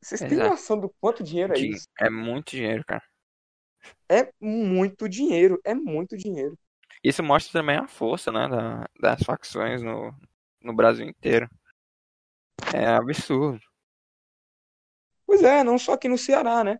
Vocês 0.00 0.20
têm 0.20 0.28
Exato. 0.34 0.50
noção 0.50 0.78
do 0.78 0.88
quanto 1.00 1.24
dinheiro 1.24 1.52
é 1.52 1.58
isso? 1.58 1.88
É 1.98 2.08
muito 2.10 2.50
dinheiro, 2.52 2.84
cara. 2.86 3.02
É 4.08 4.32
muito 4.40 5.08
dinheiro. 5.08 5.60
É 5.64 5.74
muito 5.74 6.16
dinheiro. 6.16 6.58
Isso 7.02 7.22
mostra 7.22 7.52
também 7.60 7.76
a 7.76 7.86
força, 7.86 8.32
né, 8.32 8.48
da- 8.48 8.88
das 9.00 9.22
facções 9.22 9.82
no, 9.82 10.12
no 10.62 10.74
Brasil 10.74 11.06
inteiro. 11.06 11.48
É 12.74 12.86
absurdo. 12.86 13.60
Pois 15.26 15.42
é, 15.42 15.64
não 15.64 15.78
só 15.78 15.94
aqui 15.94 16.08
no 16.08 16.18
Ceará, 16.18 16.62
né? 16.62 16.78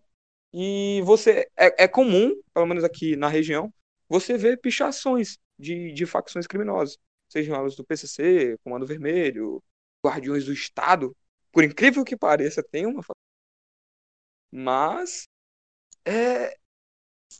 E 0.53 1.01
você 1.03 1.49
é, 1.57 1.83
é 1.83 1.87
comum, 1.87 2.31
pelo 2.53 2.65
menos 2.65 2.83
aqui 2.83 3.15
na 3.15 3.27
região, 3.27 3.73
você 4.07 4.37
ver 4.37 4.59
pichações 4.61 5.37
de, 5.57 5.91
de 5.93 6.05
facções 6.05 6.47
criminosas, 6.47 6.97
sejam 7.27 7.55
elas 7.55 7.75
do 7.75 7.83
PCC, 7.83 8.57
Comando 8.63 8.85
Vermelho, 8.85 9.61
Guardiões 10.05 10.45
do 10.45 10.53
Estado. 10.53 11.15
Por 11.51 11.63
incrível 11.63 12.03
que 12.05 12.15
pareça, 12.15 12.63
tem 12.63 12.85
uma. 12.85 13.03
Mas 14.51 15.27
é, 16.05 16.55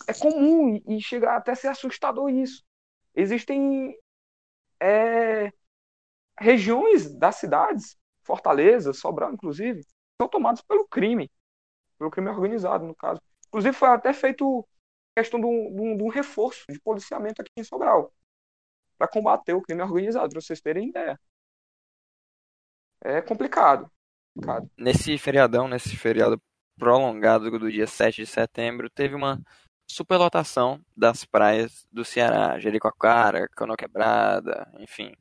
é 0.08 0.14
comum 0.20 0.76
e, 0.76 0.98
e 0.98 1.02
chega 1.02 1.36
até 1.36 1.52
a 1.52 1.56
ser 1.56 1.68
assustador 1.68 2.30
isso. 2.30 2.64
Existem 3.16 3.98
é, 4.82 5.52
regiões 6.40 7.14
das 7.16 7.38
cidades, 7.38 7.98
Fortaleza, 8.26 8.94
Sobral, 8.94 9.34
inclusive, 9.34 9.86
são 10.20 10.28
tomadas 10.30 10.62
pelo 10.62 10.88
crime, 10.88 11.32
pelo 12.00 12.12
crime 12.12 12.30
organizado, 12.30 12.86
no 12.86 12.96
caso. 12.96 13.22
Inclusive, 13.48 13.76
foi 13.76 13.90
até 13.90 14.14
feito 14.14 14.68
questão 15.18 15.40
um, 15.40 15.44
de 15.44 15.82
um- 15.82 15.98
de 15.98 16.04
um 16.04 16.10
reforço 16.10 16.66
de 16.70 16.80
policiamento 16.82 17.42
aqui 17.42 17.52
em 17.58 17.64
Sobral 17.64 18.14
para 18.98 19.08
combater 19.08 19.54
o 19.54 19.62
crime 19.62 19.82
organizado, 19.84 20.30
para 20.32 20.42
vocês 20.42 20.62
terem 20.62 20.90
ideia. 20.90 21.20
É 23.02 23.22
complicado. 23.22 23.90
complicado. 24.34 24.70
Nesse 24.78 25.18
feriadão, 25.18 25.68
nesse 25.68 25.96
feriado 25.96 26.42
prolongado 26.78 27.50
do 27.58 27.72
dia 27.72 27.88
7 27.88 28.18
de 28.22 28.28
setembro, 28.28 28.90
teve 28.90 29.16
uma 29.16 29.42
superlotação 29.88 30.84
das 30.96 31.24
praias 31.24 31.88
do 31.92 32.04
Ceará, 32.04 32.60
Jericoacoara, 32.60 33.48
Canoa 33.56 33.78
Quebrada, 33.78 34.70
enfim. 34.80 35.14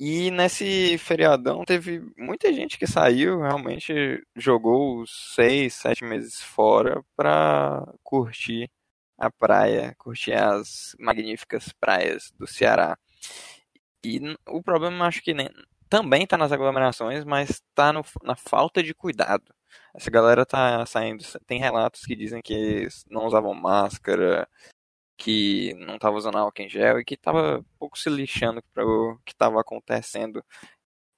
E 0.00 0.30
nesse 0.30 0.96
feriadão 0.98 1.64
teve 1.64 2.00
muita 2.16 2.52
gente 2.52 2.78
que 2.78 2.86
saiu, 2.86 3.40
realmente 3.40 4.22
jogou 4.36 5.04
seis, 5.06 5.74
sete 5.74 6.04
meses 6.04 6.40
fora 6.40 7.02
pra 7.16 7.84
curtir 8.04 8.70
a 9.18 9.28
praia, 9.30 9.94
curtir 9.98 10.34
as 10.34 10.94
magníficas 11.00 11.72
praias 11.80 12.30
do 12.38 12.46
Ceará. 12.46 12.96
E 14.04 14.20
o 14.48 14.62
problema 14.62 15.06
acho 15.06 15.20
que 15.20 15.34
nem, 15.34 15.48
também 15.88 16.22
está 16.22 16.36
nas 16.36 16.52
aglomerações, 16.52 17.24
mas 17.24 17.50
está 17.50 17.92
na 18.22 18.36
falta 18.36 18.82
de 18.82 18.94
cuidado. 18.94 19.52
Essa 19.94 20.10
galera 20.10 20.46
tá 20.46 20.86
saindo, 20.86 21.24
tem 21.46 21.58
relatos 21.58 22.02
que 22.02 22.14
dizem 22.14 22.40
que 22.40 22.86
não 23.10 23.26
usavam 23.26 23.52
máscara, 23.52 24.48
que 25.18 25.74
não 25.74 25.96
estava 25.96 26.16
usando 26.16 26.38
álcool 26.38 26.62
em 26.62 26.68
gel 26.68 27.00
e 27.00 27.04
que 27.04 27.14
estava 27.14 27.64
pouco 27.78 27.98
se 27.98 28.08
lixando 28.08 28.62
para 28.72 28.86
o 28.86 29.18
que 29.24 29.32
estava 29.32 29.60
acontecendo 29.60 30.42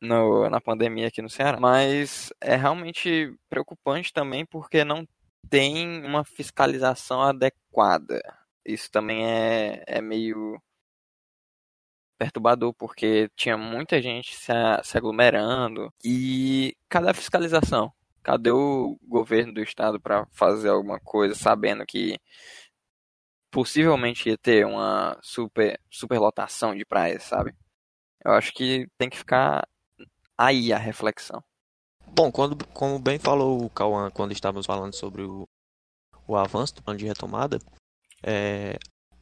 no, 0.01 0.49
na 0.49 0.61
pandemia 0.61 1.09
aqui 1.09 1.21
no 1.21 1.29
Ceará. 1.29 1.61
Mas 1.61 2.33
é 2.41 2.57
realmente 2.57 3.37
preocupante 3.49 4.13
também 4.13 4.47
porque 4.47 4.85
não 4.85 5.07
tem 5.51 6.05
uma 6.05 6.25
fiscalização 6.25 7.21
adequada. 7.23 8.21
Isso 8.65 8.91
também 8.91 9.27
é, 9.27 9.85
é 9.87 10.01
meio 10.01 10.61
perturbador, 12.19 12.75
porque 12.75 13.31
tinha 13.35 13.57
muita 13.57 14.01
gente 14.01 14.35
se, 14.35 14.53
se 14.83 14.99
aglomerando. 14.99 15.93
E 16.05 16.77
cadê 16.89 17.11
a 17.11 17.15
fiscalização? 17.15 17.93
Cadê 18.23 18.51
o 18.51 18.99
governo 19.03 19.55
do 19.55 19.63
estado 19.63 20.01
para 20.01 20.27
fazer 20.33 20.69
alguma 20.69 21.01
coisa, 21.01 21.35
sabendo 21.35 21.85
que 21.87 22.19
possivelmente 23.51 24.29
ia 24.29 24.39
ter 24.39 24.67
uma 24.67 25.19
super 25.23 25.79
superlotação 25.91 26.75
de 26.75 26.85
praias, 26.85 27.25
sabe? 27.25 27.55
Eu 28.25 28.33
acho 28.33 28.53
que 28.53 28.87
tem 28.99 29.09
que 29.09 29.19
ficar 29.19 29.67
aí 30.37 30.73
a 30.73 30.79
reflexão. 30.79 31.43
Bom, 32.07 32.31
quando, 32.31 32.67
como 32.69 32.99
bem 32.99 33.19
falou 33.19 33.65
o 33.65 33.71
Cauã 33.71 34.11
quando 34.11 34.33
estávamos 34.33 34.67
falando 34.67 34.95
sobre 34.95 35.23
o, 35.23 35.49
o 36.27 36.37
avanço 36.37 36.75
do 36.75 36.83
plano 36.83 36.99
de 36.99 37.07
retomada, 37.07 37.59
é, 38.23 38.79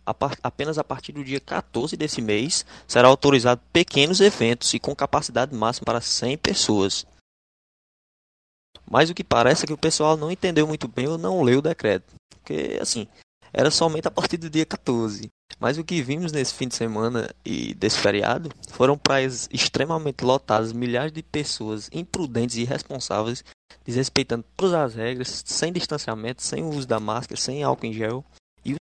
a 0.06 0.14
apenas 0.42 0.78
a 0.78 0.85
partir 0.85 1.12
do 1.12 1.23
dia 1.23 1.40
14 1.40 1.97
desse 1.97 2.23
mês 2.23 2.64
será 2.87 3.08
autorizado 3.08 3.61
pequenos 3.73 4.20
eventos 4.20 4.73
e 4.73 4.78
com 4.78 4.94
capacidade 4.94 5.54
máxima 5.54 5.85
para 5.85 6.00
100 6.00 6.38
pessoas. 6.38 7.06
Mas 8.90 9.11
o 9.11 9.14
que 9.14 9.23
parece 9.23 9.64
é 9.64 9.66
que 9.66 9.73
o 9.73 9.78
pessoal 9.78 10.16
não 10.16 10.30
entendeu 10.30 10.66
muito 10.66 10.88
bem 10.88 11.06
ou 11.06 11.18
não 11.18 11.42
leu 11.42 11.58
o 11.58 11.62
decreto. 11.62 12.14
Porque, 12.30 12.78
assim, 12.80 13.06
era 13.52 13.71
somente 13.71 14.09
a 14.09 14.11
partir 14.11 14.37
do 14.37 14.50
dia 14.50 14.67
14. 14.67 15.31
Mas 15.59 15.78
o 15.78 15.85
que 15.85 16.02
vimos 16.02 16.31
nesse 16.31 16.55
fim 16.55 16.69
de 16.69 16.75
semana 16.75 17.28
e 17.45 17.75
desse 17.75 17.99
feriado 17.99 18.50
foram 18.71 18.99
praias 18.99 19.49
extremamente 19.52 20.25
lotadas, 20.25 20.73
milhares 20.73 21.12
de 21.12 21.23
pessoas 21.23 21.88
imprudentes 21.93 22.57
e 22.57 22.62
irresponsáveis, 22.62 23.45
desrespeitando 23.85 24.45
todas 24.57 24.75
as 24.75 24.95
regras, 24.95 25.43
sem 25.47 25.73
distanciamento, 25.73 26.43
sem 26.43 26.62
uso 26.62 26.87
da 26.87 27.00
máscara, 27.00 27.40
sem 27.40 27.62
álcool 27.62 27.87
em 27.87 27.93
gel. 27.93 28.25
E 28.64 28.75
o 28.75 28.76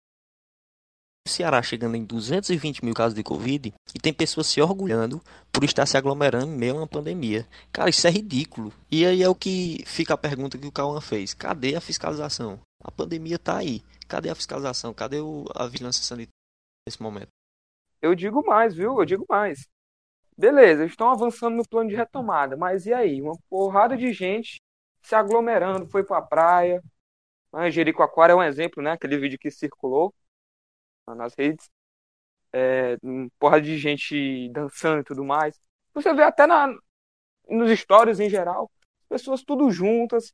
Ceará 1.28 1.64
chegando 1.64 1.96
em 1.96 2.04
220 2.04 2.84
mil 2.84 2.94
casos 2.94 3.16
de 3.16 3.24
Covid 3.24 3.74
e 3.96 4.00
tem 4.00 4.14
pessoas 4.14 4.48
se 4.48 4.62
orgulhando 4.62 5.22
por 5.52 5.64
estar 5.64 5.86
se 5.86 5.98
aglomerando 5.98 6.54
em 6.54 6.58
meio 6.58 6.76
a 6.76 6.78
uma 6.80 6.88
pandemia. 6.88 7.48
Cara, 7.72 7.90
isso 7.90 8.06
é 8.06 8.12
ridículo. 8.12 8.72
E 8.92 9.06
aí 9.06 9.24
é 9.24 9.30
o 9.30 9.36
que 9.36 9.84
fica 9.88 10.14
a 10.14 10.18
pergunta 10.18 10.58
que 10.58 10.68
o 10.68 10.72
Cauã 10.72 11.02
fez: 11.02 11.34
cadê 11.34 11.76
a 11.76 11.82
fiscalização? 11.82 12.60
A 12.84 12.92
pandemia 12.92 13.40
tá 13.40 13.58
aí. 13.58 13.82
Cadê 14.08 14.30
a 14.30 14.36
fiscalização? 14.36 14.94
Cadê 14.94 15.20
o- 15.20 15.46
a 15.56 15.68
vigilância 15.68 16.04
sanitária 16.04 16.34
nesse 16.88 17.02
momento? 17.02 17.30
Eu 18.02 18.16
digo 18.16 18.46
mais, 18.46 18.76
viu? 18.76 19.00
Eu 19.00 19.06
digo 19.06 19.26
mais. 19.30 19.68
Beleza, 20.38 20.86
estão 20.86 21.10
avançando 21.12 21.56
no 21.58 21.68
plano 21.68 21.90
de 21.90 21.96
retomada, 21.96 22.58
mas 22.58 22.86
e 22.86 22.94
aí? 22.94 23.22
Uma 23.22 23.38
porrada 23.50 23.98
de 23.98 24.14
gente 24.14 24.62
se 25.04 25.16
aglomerando, 25.16 25.88
foi 25.88 26.04
pra 26.04 26.22
praia. 26.22 26.82
Ah, 27.54 27.70
Jericoacoara 27.70 28.34
é 28.34 28.36
um 28.36 28.44
exemplo, 28.44 28.84
né? 28.84 28.94
Aquele 28.94 29.18
vídeo 29.18 29.40
que 29.40 29.52
circulou 29.52 30.14
nas 31.08 31.34
redes. 31.38 31.70
É, 32.54 32.98
porrada 33.40 33.62
de 33.64 33.78
gente 33.78 34.50
dançando 34.52 35.02
e 35.02 35.04
tudo 35.04 35.24
mais. 35.24 35.60
Você 35.94 36.14
vê 36.14 36.24
até 36.24 36.48
na, 36.48 36.68
nos 37.50 37.72
stories 37.80 38.20
em 38.20 38.30
geral, 38.30 38.72
pessoas 39.10 39.44
tudo 39.44 39.72
juntas, 39.72 40.34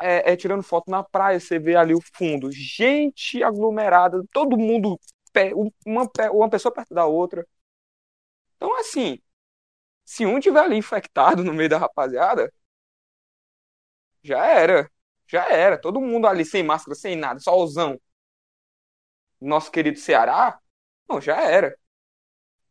é, 0.00 0.32
é, 0.32 0.36
tirando 0.36 0.62
foto 0.62 0.90
na 0.90 1.02
praia, 1.02 1.40
você 1.40 1.58
vê 1.58 1.76
ali 1.76 1.94
o 1.94 2.00
fundo, 2.14 2.50
gente 2.52 3.42
aglomerada, 3.42 4.22
todo 4.32 4.56
mundo 4.58 4.98
uma, 5.86 6.08
uma 6.32 6.50
pessoa 6.50 6.72
perto 6.74 6.94
da 6.94 7.06
outra. 7.06 7.46
Então, 8.56 8.78
assim, 8.78 9.18
se 10.06 10.26
um 10.26 10.40
tiver 10.40 10.60
ali 10.60 10.76
infectado 10.76 11.44
no 11.44 11.54
meio 11.54 11.68
da 11.68 11.78
rapaziada, 11.78 12.52
já 14.22 14.46
era. 14.46 14.90
Já 15.26 15.48
era. 15.48 15.78
Todo 15.80 16.00
mundo 16.00 16.26
ali 16.26 16.44
sem 16.44 16.62
máscara, 16.62 16.94
sem 16.94 17.16
nada, 17.16 17.40
solzão. 17.40 17.98
Nosso 19.40 19.70
querido 19.70 19.98
Ceará, 19.98 20.58
não, 21.08 21.20
já 21.20 21.40
era. 21.40 21.76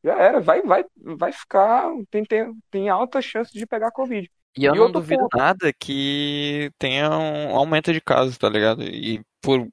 Já 0.03 0.15
era. 0.19 0.39
Vai, 0.41 0.61
vai, 0.63 0.85
vai 0.97 1.31
ficar. 1.33 1.91
Tem, 2.11 2.23
tem, 2.25 2.53
tem 2.71 2.89
alta 2.89 3.21
chance 3.21 3.53
de 3.53 3.65
pegar 3.67 3.91
Covid. 3.91 4.29
E 4.57 4.65
eu 4.65 4.73
E 4.73 4.77
não 4.77 4.91
duvido 4.91 5.25
ponto. 5.29 5.35
nada 5.35 5.71
que 5.73 6.71
tenha 6.77 7.09
um 7.09 7.55
aumento 7.55 7.93
de 7.93 8.01
casos, 8.01 8.37
tá 8.37 8.49
ligado? 8.49 8.83
E 8.83 9.23
por, 9.41 9.67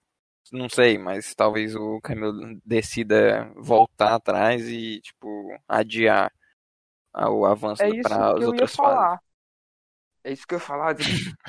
não 0.52 0.68
sei, 0.68 0.99
mas 0.99 1.35
talvez 1.35 1.75
o 1.75 2.00
Camilo 2.00 2.59
decida 2.64 3.50
voltar 3.56 4.14
atrás 4.14 4.68
e, 4.68 5.00
tipo, 5.00 5.28
adiar 5.68 6.33
o 7.14 7.47
avanço 7.47 7.85
É 7.85 7.88
isso 7.90 8.02
para 8.02 8.33
as 8.35 8.35
que 8.35 8.45
eu 8.45 8.54
ia 8.54 8.66
outras 8.66 8.76
fases. 8.76 9.06
falar. 9.06 9.18
É 10.25 10.33
isso 10.33 10.47
que 10.47 10.54
eu 10.54 10.59
ia 10.59 10.64
falar. 10.64 10.95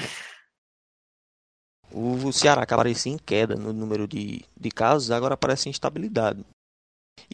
O 1.91 2.31
Ceará 2.31 2.65
que 2.65 2.73
aparecia 2.73 3.11
em 3.11 3.17
queda 3.17 3.57
no 3.57 3.73
número 3.73 4.07
de, 4.07 4.45
de 4.57 4.71
casos, 4.71 5.11
agora 5.11 5.33
aparece 5.33 5.67
em 5.67 5.71
estabilidade. 5.71 6.45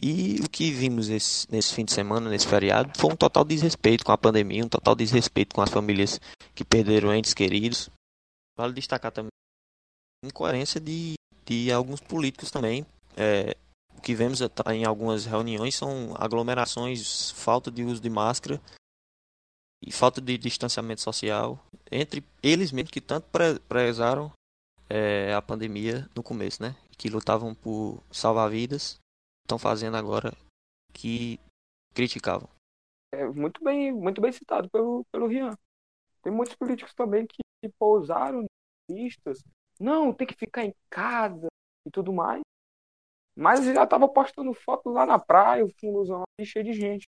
E 0.00 0.40
o 0.44 0.48
que 0.48 0.70
vimos 0.70 1.08
esse, 1.08 1.50
nesse 1.50 1.74
fim 1.74 1.84
de 1.84 1.92
semana, 1.92 2.28
nesse 2.28 2.46
feriado, 2.46 2.90
foi 2.98 3.12
um 3.12 3.16
total 3.16 3.44
desrespeito 3.44 4.04
com 4.04 4.12
a 4.12 4.18
pandemia, 4.18 4.64
um 4.64 4.68
total 4.68 4.94
desrespeito 4.94 5.54
com 5.54 5.62
as 5.62 5.70
famílias 5.70 6.20
que 6.54 6.64
perderam 6.64 7.14
entes 7.14 7.34
queridos. 7.34 7.88
Vale 8.56 8.72
destacar 8.72 9.12
também 9.12 9.30
a 10.24 10.28
incoerência 10.28 10.80
de, 10.80 11.14
de 11.44 11.72
alguns 11.72 12.00
políticos 12.00 12.50
também. 12.50 12.84
É, 13.16 13.56
o 13.96 14.00
que 14.00 14.14
vemos 14.14 14.40
em 14.72 14.84
algumas 14.84 15.24
reuniões 15.24 15.74
são 15.74 16.14
aglomerações, 16.18 17.30
falta 17.30 17.70
de 17.70 17.84
uso 17.84 18.00
de 18.00 18.10
máscara 18.10 18.60
e 19.82 19.92
falta 19.92 20.20
de 20.20 20.36
distanciamento 20.38 21.00
social 21.00 21.64
entre 21.90 22.24
eles 22.42 22.72
mesmos 22.72 22.90
que 22.90 23.00
tanto 23.00 23.28
prezaram 23.68 24.32
é, 24.88 25.32
a 25.34 25.40
pandemia 25.42 26.08
no 26.14 26.22
começo, 26.22 26.62
né? 26.62 26.74
Que 26.96 27.08
lutavam 27.08 27.54
por 27.54 28.02
salvar 28.10 28.50
vidas, 28.50 28.98
estão 29.44 29.58
fazendo 29.58 29.96
agora 29.96 30.32
que 30.92 31.38
criticavam. 31.94 32.48
É 33.12 33.24
muito 33.26 33.62
bem, 33.62 33.92
muito 33.92 34.20
bem 34.20 34.32
citado 34.32 34.68
pelo, 34.70 35.04
pelo 35.12 35.26
Rian. 35.26 35.56
Tem 36.22 36.32
muitos 36.32 36.54
políticos 36.56 36.94
também 36.94 37.26
que, 37.26 37.42
pousaram 37.78 38.44
listas. 38.90 39.42
Não, 39.80 40.12
tem 40.12 40.26
que 40.26 40.34
ficar 40.34 40.64
em 40.64 40.74
casa 40.90 41.46
e 41.86 41.90
tudo 41.90 42.12
mais. 42.12 42.42
Mas 43.34 43.64
já 43.64 43.86
tava 43.86 44.06
postando 44.06 44.52
foto 44.52 44.90
lá 44.90 45.06
na 45.06 45.18
praia, 45.18 45.64
o 45.64 45.72
fundozão 45.80 46.24
cheio 46.42 46.64
de 46.64 46.72
gente. 46.72 47.06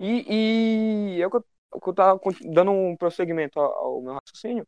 E, 0.00 1.16
e 1.16 1.22
é 1.22 1.24
eu, 1.24 1.30
que 1.30 1.88
eu 1.88 1.94
tava 1.94 2.20
dando 2.52 2.72
um 2.72 2.96
prosseguimento 2.96 3.60
ao, 3.60 3.72
ao 3.72 4.02
meu 4.02 4.14
raciocínio 4.14 4.66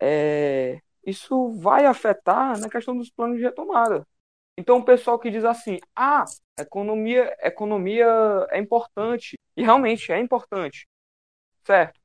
é, 0.00 0.80
isso 1.04 1.52
vai 1.58 1.86
afetar 1.86 2.58
na 2.60 2.68
questão 2.68 2.96
dos 2.96 3.10
planos 3.10 3.38
de 3.38 3.44
retomada. 3.44 4.06
Então, 4.56 4.78
o 4.78 4.84
pessoal 4.84 5.18
que 5.18 5.30
diz 5.30 5.44
assim, 5.44 5.78
ah, 5.94 6.24
economia, 6.58 7.36
economia 7.40 8.06
é 8.50 8.58
importante, 8.58 9.38
e 9.56 9.62
realmente 9.62 10.10
é 10.12 10.18
importante, 10.20 10.88
certo? 11.64 12.00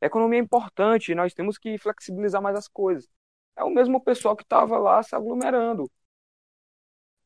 economia 0.00 0.38
é 0.40 0.42
importante, 0.42 1.14
nós 1.14 1.34
temos 1.34 1.58
que 1.58 1.78
flexibilizar 1.78 2.42
mais 2.42 2.56
as 2.56 2.68
coisas. 2.68 3.08
É 3.56 3.64
o 3.64 3.70
mesmo 3.70 4.00
pessoal 4.02 4.36
que 4.36 4.42
estava 4.44 4.78
lá 4.78 5.02
se 5.02 5.14
aglomerando. 5.16 5.90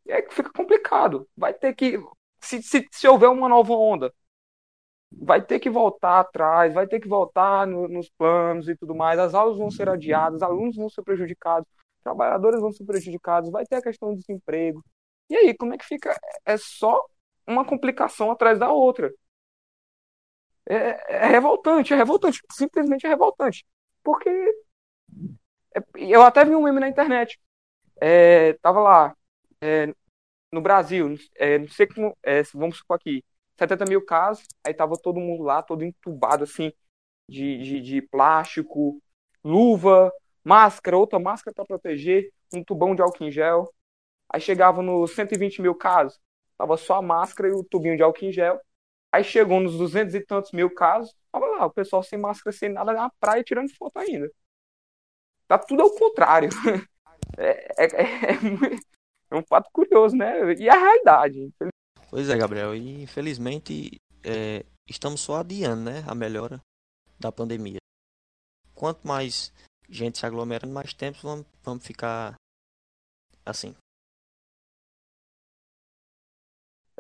E 0.07 0.13
aí 0.13 0.27
fica 0.31 0.51
complicado. 0.53 1.29
Vai 1.37 1.53
ter 1.55 1.75
que, 1.75 1.99
se, 2.41 2.63
se, 2.63 2.89
se 2.91 3.09
houver 3.09 3.29
uma 3.29 3.49
nova 3.49 3.73
onda, 3.75 4.13
vai 5.13 5.43
ter 5.43 5.59
que 5.61 5.71
voltar 5.71 6.21
atrás, 6.21 6.75
vai 6.75 6.87
ter 6.87 7.01
que 7.01 7.09
voltar 7.09 7.67
no, 7.67 7.89
nos 7.89 8.09
planos 8.11 8.69
e 8.69 8.77
tudo 8.77 8.95
mais. 8.95 9.19
As 9.19 9.35
aulas 9.35 9.59
vão 9.59 9.71
ser 9.71 9.89
adiadas, 9.89 10.43
alunos 10.43 10.77
vão 10.77 10.89
ser 10.89 11.03
prejudicados, 11.03 11.69
trabalhadores 12.09 12.61
vão 12.61 12.73
ser 12.73 12.85
prejudicados, 12.85 13.51
vai 13.51 13.65
ter 13.67 13.77
a 13.77 13.83
questão 13.83 14.11
do 14.11 14.17
desemprego. 14.17 14.85
E 15.29 15.37
aí, 15.37 15.55
como 15.55 15.75
é 15.75 15.79
que 15.79 15.85
fica? 15.85 16.19
É 16.45 16.57
só 16.57 17.05
uma 17.47 17.65
complicação 17.65 18.31
atrás 18.31 18.59
da 18.59 18.71
outra. 18.71 19.13
É, 20.67 21.25
é 21.25 21.27
revoltante, 21.27 21.93
é 21.93 21.97
revoltante, 21.97 22.41
simplesmente 22.53 23.07
é 23.07 23.09
revoltante. 23.09 23.65
Porque 24.03 24.29
é, 25.75 25.81
eu 25.97 26.23
até 26.23 26.45
vi 26.45 26.55
um 26.55 26.63
meme 26.63 26.81
na 26.81 26.89
internet. 26.89 27.39
É, 28.01 28.55
tava 28.55 28.81
lá, 28.81 29.17
é, 29.61 29.93
no 30.53 30.61
Brasil, 30.61 31.17
é, 31.37 31.59
não 31.59 31.69
sei 31.69 31.87
como, 31.87 32.17
é, 32.23 32.43
vamos 32.55 32.79
supor 32.79 32.97
aqui, 32.97 33.25
70 33.59 33.85
mil 33.87 34.05
casos, 34.05 34.47
aí 34.65 34.73
tava 34.73 34.97
todo 34.97 35.21
mundo 35.21 35.43
lá, 35.43 35.63
todo 35.63 35.85
entubado, 35.85 36.45
assim, 36.45 36.73
de, 37.29 37.59
de, 37.63 37.81
de 37.81 38.03
plástico, 38.03 39.03
luva, 39.45 40.13
máscara, 40.45 40.97
outra 40.97 41.19
máscara 41.19 41.55
para 41.55 41.65
proteger, 41.65 42.33
um 42.53 42.63
tubão 42.63 42.95
de 42.95 43.03
álcool 43.03 43.25
em 43.25 43.31
gel. 43.31 43.73
Aí 44.31 44.41
chegava 44.41 44.83
nos 44.83 45.13
120 45.15 45.63
mil 45.63 45.75
casos, 45.75 46.19
tava 46.57 46.77
só 46.77 46.97
a 46.97 47.03
máscara 47.03 47.49
e 47.49 47.53
o 47.53 47.65
tubinho 47.65 47.97
de 47.97 48.03
álcool 48.03 48.27
em 48.27 48.33
gel. 48.33 48.61
Aí 49.11 49.25
chegou 49.25 49.59
nos 49.61 49.77
200 49.79 50.15
e 50.15 50.21
tantos 50.21 50.53
mil 50.53 50.73
casos, 50.75 51.15
tava 51.33 51.47
lá, 51.47 51.67
o 51.67 51.71
pessoal 51.73 52.03
sem 52.03 52.19
máscara, 52.19 52.55
sem 52.55 52.69
nada, 52.69 52.93
na 52.93 53.11
praia 53.19 53.43
tirando 53.43 53.75
foto 53.75 53.99
ainda. 53.99 54.31
Tá 55.47 55.59
tudo 55.59 55.83
ao 55.83 55.91
contrário. 55.91 56.51
É, 57.37 57.85
é, 57.85 57.85
é, 57.85 58.33
é 59.31 59.37
um 59.37 59.43
fato 59.43 59.71
curioso, 59.71 60.17
né? 60.17 60.55
E 60.55 60.69
a 60.69 60.77
realidade. 60.77 61.53
Pois 62.11 62.29
é, 62.29 62.37
Gabriel, 62.37 62.75
e 62.75 63.03
infelizmente 63.03 64.01
é, 64.25 64.65
estamos 64.89 65.21
só 65.21 65.37
adiando 65.37 65.91
né, 65.91 66.05
a 66.09 66.15
melhora 66.15 66.61
da 67.21 67.31
pandemia. 67.31 67.79
Quanto 68.75 69.07
mais 69.07 69.53
gente 69.89 70.19
se 70.19 70.27
aglomerando, 70.27 70.73
mais 70.73 70.93
tempo 70.93 71.19
vamos, 71.23 71.47
vamos 71.63 71.87
ficar 71.87 72.35
assim. 73.45 73.75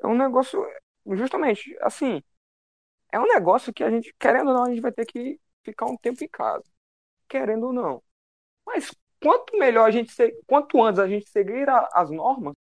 É 0.02 0.06
um 0.06 0.16
negócio, 0.16 0.64
justamente, 1.06 1.76
assim, 1.80 2.22
é 3.12 3.18
um 3.18 3.26
negócio 3.26 3.72
que 3.72 3.84
a 3.84 3.90
gente, 3.90 4.14
querendo 4.18 4.48
ou 4.48 4.54
não, 4.54 4.64
a 4.64 4.70
gente 4.70 4.80
vai 4.80 4.92
ter 4.92 5.06
que 5.06 5.40
ficar 5.64 5.86
um 5.86 5.96
tempo 5.96 6.22
em 6.24 6.28
casa. 6.28 6.64
Querendo 7.28 7.66
ou 7.68 7.72
não. 7.72 8.02
Mas 8.66 8.90
quanto 9.22 9.58
melhor 9.58 9.88
a 9.88 9.90
gente, 9.90 10.12
quanto 10.46 10.82
antes 10.82 11.00
a 11.00 11.08
gente 11.08 11.28
seguir 11.30 11.68
as 11.92 12.10
normas, 12.10 12.54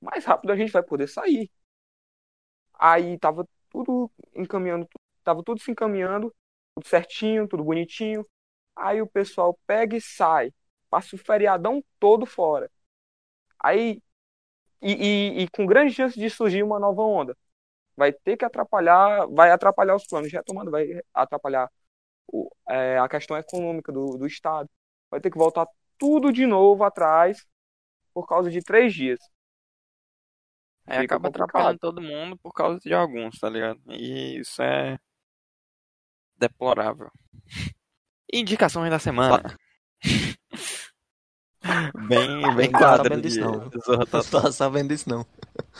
mais 0.00 0.24
rápido 0.24 0.52
a 0.52 0.56
gente 0.56 0.72
vai 0.72 0.82
poder 0.82 1.08
sair. 1.08 1.50
Aí 2.78 3.18
tava 3.18 3.46
tudo 3.70 4.10
encaminhando, 4.34 4.88
tava 5.22 5.42
tudo 5.42 5.60
se 5.60 5.70
encaminhando, 5.70 6.34
tudo 6.74 6.86
certinho, 6.88 7.46
tudo 7.48 7.64
bonitinho. 7.64 8.26
Aí 8.80 9.02
o 9.02 9.06
pessoal 9.06 9.58
pega 9.66 9.96
e 9.96 10.00
sai, 10.00 10.52
passa 10.88 11.14
o 11.14 11.18
feriadão 11.18 11.84
todo 11.98 12.24
fora. 12.26 12.70
Aí, 13.58 14.02
e, 14.82 14.92
e, 14.92 15.42
e 15.42 15.48
com 15.50 15.66
grande 15.66 15.94
chance 15.94 16.18
de 16.18 16.30
surgir 16.30 16.62
uma 16.62 16.78
nova 16.78 17.02
onda. 17.02 17.36
Vai 17.96 18.12
ter 18.12 18.36
que 18.36 18.44
atrapalhar, 18.44 19.26
vai 19.28 19.50
atrapalhar 19.50 19.94
os 19.94 20.06
planos 20.06 20.30
de 20.30 20.36
retomada, 20.36 20.70
vai 20.70 21.00
atrapalhar 21.12 21.70
o, 22.26 22.48
é, 22.68 22.98
a 22.98 23.08
questão 23.08 23.36
econômica 23.36 23.92
do, 23.92 24.16
do 24.16 24.26
Estado. 24.26 24.68
Vai 25.10 25.20
ter 25.20 25.30
que 25.30 25.38
voltar 25.38 25.66
tudo 25.98 26.32
de 26.32 26.46
novo 26.46 26.82
atrás 26.82 27.46
por 28.14 28.26
causa 28.26 28.50
de 28.50 28.62
três 28.62 28.94
dias. 28.94 29.18
É, 30.86 30.98
acaba 30.98 31.28
atrapalhando 31.28 31.78
todo 31.78 32.00
mundo 32.00 32.38
por 32.38 32.52
causa 32.52 32.80
de 32.80 32.94
alguns, 32.94 33.38
tá 33.38 33.50
ligado? 33.50 33.80
E 33.88 34.38
isso 34.38 34.62
é 34.62 34.98
deplorável. 36.38 37.10
Indicações 38.32 38.90
da 38.90 38.98
semana. 38.98 39.56
bem, 42.08 42.54
bem 42.56 42.70
claro. 42.70 43.08
Não 43.08 43.20
disso 43.20 43.40
não. 43.40 43.52
Não 43.52 43.70
tô 44.06 44.52
sabendo 44.52 44.88
disso 44.88 45.08
não. 45.08 45.26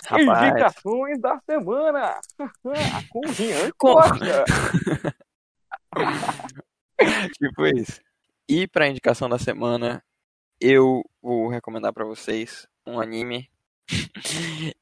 Rapaz. 0.06 0.48
Indicações 0.48 1.20
da 1.20 1.40
semana. 1.48 2.20
Com 3.10 3.20
Rian 3.28 3.70
Costa. 3.78 4.44
tipo 7.38 7.66
isso. 7.66 8.00
E 8.48 8.66
pra 8.66 8.88
indicação 8.88 9.28
da 9.28 9.38
semana, 9.38 10.02
eu 10.60 11.02
vou 11.22 11.48
recomendar 11.48 11.92
para 11.92 12.04
vocês 12.04 12.66
um 12.86 13.00
anime 13.00 13.48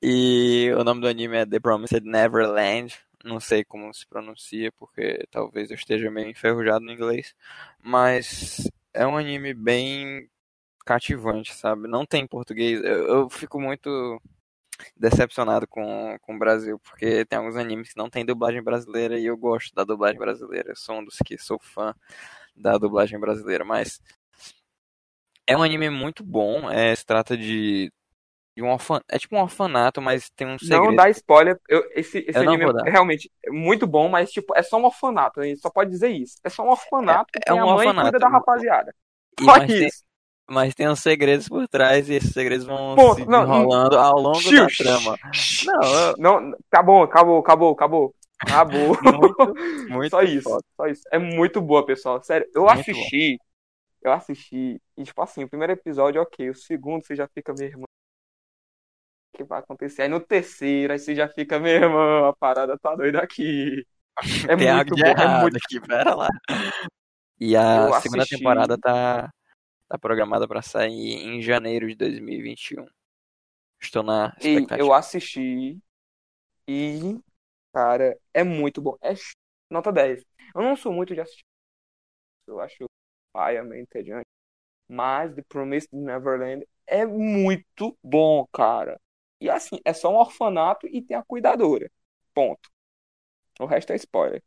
e 0.02 0.70
o 0.76 0.84
nome 0.84 1.00
do 1.00 1.08
anime 1.08 1.36
é 1.38 1.46
The 1.46 1.60
Promised 1.60 2.04
Neverland. 2.04 2.94
Não 3.24 3.40
sei 3.40 3.64
como 3.64 3.92
se 3.92 4.06
pronuncia, 4.06 4.70
porque 4.72 5.26
talvez 5.30 5.70
eu 5.70 5.76
esteja 5.76 6.10
meio 6.10 6.30
enferrujado 6.30 6.84
no 6.84 6.92
inglês. 6.92 7.34
Mas 7.82 8.70
é 8.94 9.06
um 9.06 9.16
anime 9.16 9.54
bem 9.54 10.28
cativante, 10.86 11.54
sabe? 11.54 11.88
Não 11.88 12.06
tem 12.06 12.26
português. 12.26 12.82
Eu, 12.82 13.08
eu 13.08 13.30
fico 13.30 13.60
muito 13.60 14.20
decepcionado 14.96 15.66
com, 15.66 16.16
com 16.22 16.36
o 16.36 16.38
Brasil, 16.38 16.78
porque 16.78 17.24
tem 17.24 17.38
alguns 17.38 17.56
animes 17.56 17.90
que 17.92 17.98
não 17.98 18.08
tem 18.08 18.24
dublagem 18.24 18.62
brasileira 18.62 19.18
e 19.18 19.26
eu 19.26 19.36
gosto 19.36 19.74
da 19.74 19.84
dublagem 19.84 20.18
brasileira. 20.18 20.70
Eu 20.70 20.76
sou 20.76 20.96
um 20.98 21.04
dos 21.04 21.16
que 21.24 21.38
sou 21.38 21.58
fã 21.58 21.94
da 22.56 22.78
dublagem 22.78 23.18
brasileira, 23.18 23.64
mas 23.64 24.00
é 25.46 25.56
um 25.56 25.62
anime 25.62 25.90
muito 25.90 26.24
bom. 26.24 26.70
É, 26.70 26.94
se 26.94 27.04
trata 27.04 27.36
de 27.36 27.92
de 28.58 28.62
um. 28.64 28.76
É 29.08 29.18
tipo 29.18 29.36
um 29.36 29.40
orfanato, 29.40 30.02
mas 30.02 30.28
tem 30.30 30.48
um 30.48 30.58
segredo. 30.58 30.86
Não 30.86 30.96
dá 30.96 31.08
spoiler. 31.10 31.58
Eu, 31.68 31.84
esse 31.94 32.18
esse 32.18 32.36
eu 32.36 32.42
anime 32.42 32.64
é 32.84 32.90
realmente 32.90 33.30
muito 33.48 33.86
bom, 33.86 34.08
mas 34.08 34.30
tipo, 34.30 34.52
é 34.56 34.62
só 34.62 34.78
um 34.78 34.84
orfanato. 34.84 35.40
A 35.40 35.44
gente 35.44 35.60
só 35.60 35.70
pode 35.70 35.90
dizer 35.90 36.08
isso. 36.08 36.38
É 36.42 36.48
só 36.48 36.64
um 36.64 36.70
orfanato 36.70 37.30
é, 37.36 37.50
é 37.50 37.54
um 37.54 37.62
a 37.62 37.66
mãe 37.66 37.86
orfanato. 37.86 38.10
cuida 38.10 38.18
da 38.18 38.28
rapaziada. 38.28 38.94
E, 39.40 39.44
só 39.44 39.58
mas 39.58 39.70
isso. 39.70 39.80
Tem, 39.80 39.90
mas 40.50 40.74
tem 40.74 40.88
uns 40.88 40.98
segredos 40.98 41.48
por 41.48 41.68
trás 41.68 42.08
e 42.08 42.14
esses 42.14 42.32
segredos 42.32 42.66
vão 42.66 42.96
Ponto, 42.96 43.14
se 43.14 43.22
enrolando 43.22 43.96
ao 43.96 44.18
longo 44.18 44.40
xiu, 44.40 44.66
da 44.66 44.72
trama. 44.76 45.16
Não, 45.64 45.94
eu... 45.94 46.14
não, 46.18 46.54
acabou, 46.72 47.02
acabou, 47.04 47.38
acabou, 47.38 47.72
acabou. 47.72 48.14
Acabou. 48.40 48.96
muito, 49.02 49.88
muito 49.90 50.10
só 50.10 50.22
isso, 50.22 50.48
foda. 50.48 50.64
só 50.76 50.86
isso. 50.86 51.02
É 51.12 51.18
muito 51.18 51.60
boa, 51.60 51.84
pessoal. 51.86 52.22
Sério, 52.22 52.48
eu 52.54 52.62
muito 52.62 52.80
assisti. 52.80 53.36
Bom. 53.36 53.48
Eu 54.00 54.12
assisti, 54.12 54.80
e 54.96 55.02
tipo 55.02 55.20
assim, 55.20 55.42
o 55.42 55.48
primeiro 55.48 55.72
episódio, 55.72 56.22
ok. 56.22 56.50
O 56.50 56.54
segundo 56.54 57.04
você 57.04 57.16
já 57.16 57.26
fica, 57.26 57.52
meu 57.52 57.66
irmão, 57.66 57.88
que 59.38 59.44
vai 59.44 59.60
acontecer. 59.60 60.02
Aí 60.02 60.08
no 60.08 60.20
terceiro, 60.20 60.92
aí 60.92 60.98
você 60.98 61.14
já 61.14 61.28
fica, 61.28 61.58
meu 61.60 61.72
irmão, 61.72 62.26
a 62.26 62.36
parada 62.36 62.78
tá 62.78 62.94
doida 62.96 63.20
aqui. 63.22 63.86
É 64.46 64.56
Tem 64.56 64.68
muito 64.68 64.96
bom, 64.98 65.14
é 65.18 65.28
muito 65.28 65.56
aqui, 65.56 65.80
pera 65.80 66.14
lá. 66.14 66.28
E 67.40 67.56
a 67.56 67.62
Eu 67.72 67.92
segunda 67.92 68.26
assisti- 68.26 68.26
temporada 68.26 68.76
tá, 68.78 69.30
tá 69.88 69.98
programada 69.98 70.48
pra 70.48 70.62
sair 70.62 71.14
em 71.16 71.42
janeiro 71.42 71.88
de 71.88 71.94
2021. 71.96 72.86
Estou 73.80 74.02
na 74.04 74.34
E 74.40 74.40
expectativa. 74.40 74.76
eu 74.76 74.92
assisti 74.92 75.80
e, 76.68 77.20
cara, 77.72 78.18
é 78.34 78.44
muito 78.44 78.82
bom. 78.82 78.96
É 79.02 79.14
nota 79.70 79.92
10. 79.92 80.24
Eu 80.54 80.62
não 80.62 80.76
sou 80.76 80.92
muito 80.92 81.14
de 81.14 81.20
assistir. 81.22 81.44
Eu 82.46 82.60
acho 82.60 82.86
paia, 83.32 83.62
meio 83.62 83.82
entediante. 83.82 84.26
Mas 84.88 85.34
The 85.34 85.42
Promised 85.48 85.90
Neverland 85.92 86.66
é 86.86 87.06
muito 87.06 87.98
bom, 88.02 88.46
cara. 88.52 89.00
E 89.40 89.48
assim, 89.48 89.80
é 89.84 89.92
só 89.92 90.10
um 90.10 90.16
orfanato 90.16 90.86
e 90.86 91.00
tem 91.02 91.16
a 91.16 91.22
cuidadora. 91.22 91.90
Ponto. 92.34 92.70
O 93.60 93.66
resto 93.66 93.92
é 93.92 93.96
spoiler. 93.96 94.42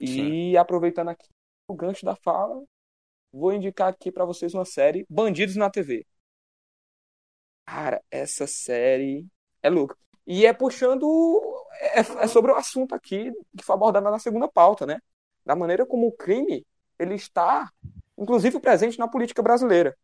E 0.00 0.56
aproveitando 0.56 1.08
aqui 1.08 1.28
o 1.68 1.74
gancho 1.74 2.04
da 2.04 2.16
fala, 2.16 2.62
vou 3.32 3.52
indicar 3.52 3.88
aqui 3.88 4.10
pra 4.12 4.24
vocês 4.24 4.54
uma 4.54 4.64
série 4.64 5.06
Bandidos 5.08 5.56
na 5.56 5.70
TV. 5.70 6.06
Cara, 7.66 8.02
essa 8.10 8.46
série 8.46 9.26
é 9.62 9.70
louca. 9.70 9.96
E 10.26 10.46
é 10.46 10.52
puxando. 10.52 11.06
É, 11.80 12.00
é 12.24 12.26
sobre 12.28 12.52
o 12.52 12.54
assunto 12.54 12.94
aqui 12.94 13.32
que 13.56 13.64
foi 13.64 13.74
abordado 13.74 14.10
na 14.10 14.18
segunda 14.18 14.48
pauta, 14.48 14.86
né? 14.86 15.00
Da 15.44 15.54
maneira 15.56 15.86
como 15.86 16.06
o 16.06 16.12
crime 16.12 16.66
ele 16.98 17.14
está, 17.14 17.70
inclusive, 18.16 18.60
presente 18.60 18.98
na 18.98 19.08
política 19.08 19.42
brasileira. 19.42 19.96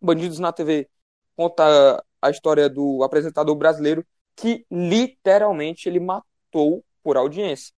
Bandidos 0.00 0.38
na 0.38 0.52
TV 0.52 0.88
conta 1.36 2.04
a 2.22 2.30
história 2.30 2.68
do 2.70 3.02
apresentador 3.02 3.54
brasileiro 3.56 4.06
que 4.36 4.64
literalmente 4.70 5.88
ele 5.88 6.00
matou 6.00 6.84
por 7.02 7.16
audiência. 7.16 7.74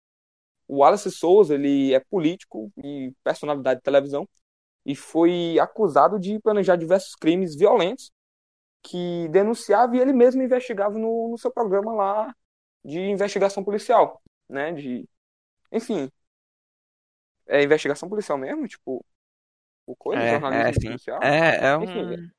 O 0.68 0.78
Wallace 0.78 1.10
Souza, 1.10 1.54
ele 1.54 1.94
é 1.94 2.00
político 2.00 2.72
e 2.82 3.12
personalidade 3.22 3.80
de 3.80 3.84
televisão 3.84 4.28
e 4.84 4.96
foi 4.96 5.58
acusado 5.60 6.18
de 6.18 6.38
planejar 6.40 6.76
diversos 6.76 7.14
crimes 7.14 7.54
violentos 7.54 8.10
que 8.82 9.28
denunciava 9.28 9.96
e 9.96 10.00
ele 10.00 10.12
mesmo 10.12 10.42
investigava 10.42 10.98
no, 10.98 11.30
no 11.30 11.38
seu 11.38 11.52
programa 11.52 11.92
lá 11.94 12.34
de 12.84 12.98
investigação 12.98 13.62
policial, 13.62 14.20
né? 14.48 14.72
De, 14.72 15.08
enfim, 15.70 16.10
é 17.46 17.62
investigação 17.62 18.08
policial 18.08 18.36
mesmo, 18.36 18.66
tipo, 18.66 19.04
o 19.86 19.94
coisa, 19.94 20.22
É, 20.22 20.30
jornalismo 20.32 20.82
é, 20.82 20.86
policial. 20.86 21.22
É, 21.22 21.66
é 21.68 21.76
um. 21.76 21.84
Enfim, 21.84 22.30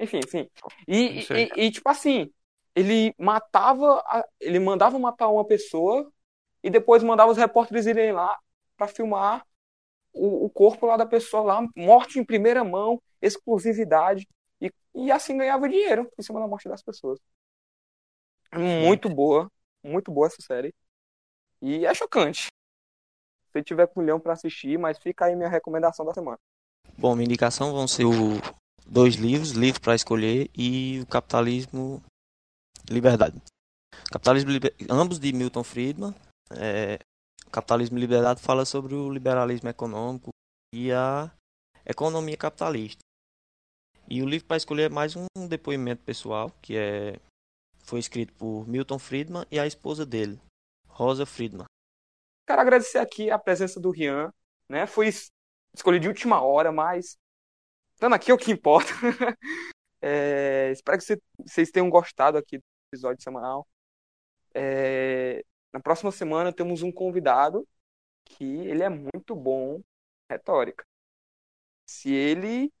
Enfim, 0.00 0.18
enfim. 0.18 0.48
E, 0.88 1.22
sei. 1.22 1.50
e, 1.54 1.66
e, 1.66 1.70
tipo 1.70 1.88
assim, 1.88 2.30
ele 2.74 3.14
matava, 3.18 3.98
a- 4.06 4.24
ele 4.40 4.58
mandava 4.58 4.98
matar 4.98 5.28
uma 5.28 5.44
pessoa 5.46 6.10
e 6.62 6.70
depois 6.70 7.02
mandava 7.02 7.30
os 7.30 7.36
repórteres 7.36 7.86
irem 7.86 8.12
lá 8.12 8.38
pra 8.76 8.88
filmar 8.88 9.46
o, 10.12 10.46
o 10.46 10.50
corpo 10.50 10.86
lá 10.86 10.96
da 10.96 11.06
pessoa 11.06 11.42
lá, 11.42 11.68
morte 11.76 12.18
em 12.18 12.24
primeira 12.24 12.64
mão, 12.64 13.00
exclusividade. 13.20 14.26
E, 14.60 14.72
e 14.94 15.12
assim 15.12 15.36
ganhava 15.36 15.68
dinheiro 15.68 16.10
em 16.18 16.22
cima 16.22 16.40
da 16.40 16.46
morte 16.48 16.68
das 16.68 16.82
pessoas. 16.82 17.18
Muito 18.52 19.08
boa, 19.08 19.50
muito 19.82 20.10
boa 20.10 20.26
essa 20.26 20.42
série. 20.42 20.74
E 21.62 21.84
é 21.84 21.94
chocante. 21.94 22.48
Se 23.52 23.62
tiver 23.62 23.86
com 23.88 24.00
milhão 24.00 24.18
pra 24.18 24.32
assistir, 24.32 24.78
mas 24.78 24.98
fica 24.98 25.26
aí 25.26 25.36
minha 25.36 25.48
recomendação 25.48 26.06
da 26.06 26.14
semana. 26.14 26.38
Bom, 26.96 27.14
minha 27.14 27.26
indicação 27.26 27.72
vão 27.72 27.86
ser 27.86 28.04
o 28.04 28.10
dois 28.90 29.14
livros, 29.14 29.52
Livro 29.52 29.80
para 29.80 29.94
Escolher 29.94 30.50
e 30.56 31.00
o 31.00 31.06
Capitalismo 31.06 32.02
Liberdade. 32.88 33.40
Capitalismo 34.10 34.50
Liber- 34.50 34.74
ambos 34.90 35.18
de 35.18 35.32
Milton 35.32 35.62
Friedman. 35.62 36.14
É, 36.50 36.98
Capitalismo 37.52 37.96
e 37.98 38.00
Liberdade 38.00 38.40
fala 38.42 38.64
sobre 38.64 38.94
o 38.94 39.10
liberalismo 39.10 39.68
econômico 39.68 40.30
e 40.74 40.92
a 40.92 41.30
economia 41.86 42.36
capitalista. 42.36 43.00
E 44.08 44.22
o 44.22 44.26
livro 44.26 44.46
para 44.46 44.56
escolher 44.56 44.84
é 44.84 44.88
mais 44.88 45.14
um 45.16 45.26
depoimento 45.48 46.02
pessoal, 46.02 46.50
que 46.60 46.76
é 46.76 47.20
foi 47.84 47.98
escrito 47.98 48.32
por 48.34 48.68
Milton 48.68 48.98
Friedman 48.98 49.44
e 49.50 49.58
a 49.58 49.66
esposa 49.66 50.04
dele, 50.06 50.40
Rosa 50.88 51.26
Friedman. 51.26 51.66
Quero 52.48 52.60
agradecer 52.60 52.98
aqui 52.98 53.30
a 53.30 53.38
presença 53.38 53.80
do 53.80 53.90
Rian, 53.90 54.32
né? 54.68 54.86
Foi 54.86 55.08
es- 55.08 55.28
escolhido 55.74 56.02
de 56.02 56.08
última 56.08 56.40
hora, 56.40 56.70
mas 56.70 57.16
estando 58.00 58.14
aqui 58.14 58.30
é 58.30 58.34
o 58.34 58.38
que 58.38 58.50
importa. 58.50 58.90
É, 60.02 60.70
espero 60.70 60.96
que 60.96 61.04
cê- 61.04 61.20
vocês 61.46 61.70
tenham 61.70 61.90
gostado 61.90 62.38
aqui 62.38 62.56
do 62.56 62.64
episódio 62.90 63.22
semanal. 63.22 63.68
É, 64.54 65.44
na 65.74 65.78
próxima 65.78 66.10
semana 66.10 66.54
temos 66.54 66.82
um 66.82 66.90
convidado 66.90 67.68
que 68.24 68.46
ele 68.66 68.82
é 68.82 68.88
muito 68.88 69.36
bom 69.36 69.76
em 69.76 69.84
retórica. 70.30 70.82
Se 71.86 72.10
ele 72.14 72.72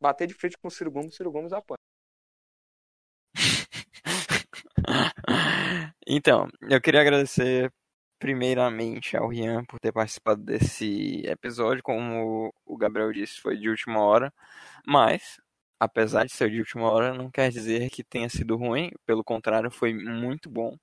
bater 0.00 0.26
de 0.26 0.34
frente 0.34 0.58
com 0.58 0.66
o 0.66 0.70
Ciro 0.72 0.90
Gomes, 0.90 1.14
o 1.14 1.16
Ciro 1.16 1.30
Gomes 1.30 1.52
apanha. 1.52 1.78
Então, 6.08 6.48
eu 6.68 6.80
queria 6.80 7.00
agradecer 7.00 7.72
primeiramente 8.24 9.18
ao 9.18 9.28
Rian 9.28 9.66
por 9.66 9.78
ter 9.78 9.92
participado 9.92 10.42
desse 10.42 11.20
episódio. 11.26 11.82
Como 11.82 12.50
o 12.64 12.76
Gabriel 12.78 13.12
disse, 13.12 13.38
foi 13.38 13.54
de 13.54 13.68
última 13.68 14.00
hora. 14.00 14.32
Mas, 14.86 15.38
apesar 15.78 16.24
de 16.24 16.32
ser 16.32 16.50
de 16.50 16.58
última 16.58 16.90
hora, 16.90 17.12
não 17.12 17.30
quer 17.30 17.50
dizer 17.50 17.90
que 17.90 18.02
tenha 18.02 18.30
sido 18.30 18.56
ruim. 18.56 18.90
Pelo 19.04 19.22
contrário, 19.22 19.70
foi 19.70 19.92
muito 19.92 20.48
bom. 20.48 20.74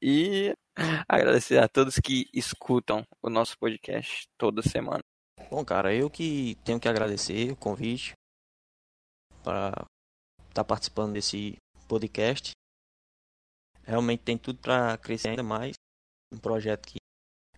E 0.00 0.54
agradecer 1.08 1.58
a 1.58 1.66
todos 1.66 1.98
que 1.98 2.26
escutam 2.32 3.04
o 3.20 3.28
nosso 3.28 3.58
podcast 3.58 4.28
toda 4.38 4.62
semana. 4.62 5.02
Bom, 5.50 5.64
cara, 5.64 5.92
eu 5.92 6.08
que 6.08 6.56
tenho 6.64 6.78
que 6.78 6.88
agradecer 6.88 7.50
o 7.50 7.56
convite 7.56 8.12
para 9.42 9.84
estar 10.48 10.62
participando 10.62 11.14
desse 11.14 11.56
podcast. 11.88 12.52
Realmente 13.82 14.22
tem 14.22 14.38
tudo 14.38 14.60
para 14.60 14.96
crescer 14.98 15.30
ainda 15.30 15.42
mais. 15.42 15.74
Um 16.36 16.38
projeto 16.38 16.86
que 16.86 16.98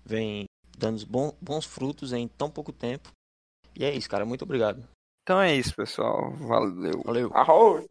vem 0.05 0.45
dando 0.79 1.05
bons, 1.05 1.35
bons 1.41 1.67
frutos 1.67 2.13
em 2.13 2.29
tão 2.29 2.49
pouco 2.49 2.73
tempo. 2.73 3.11
E 3.77 3.85
é 3.85 3.93
isso, 3.93 4.09
cara. 4.09 4.25
Muito 4.25 4.43
obrigado. 4.43 4.87
Então 5.23 5.41
é 5.41 5.53
isso, 5.55 5.75
pessoal. 5.75 6.31
Valeu. 6.37 7.03
Valeu. 7.05 7.31
Arroz! 7.35 7.85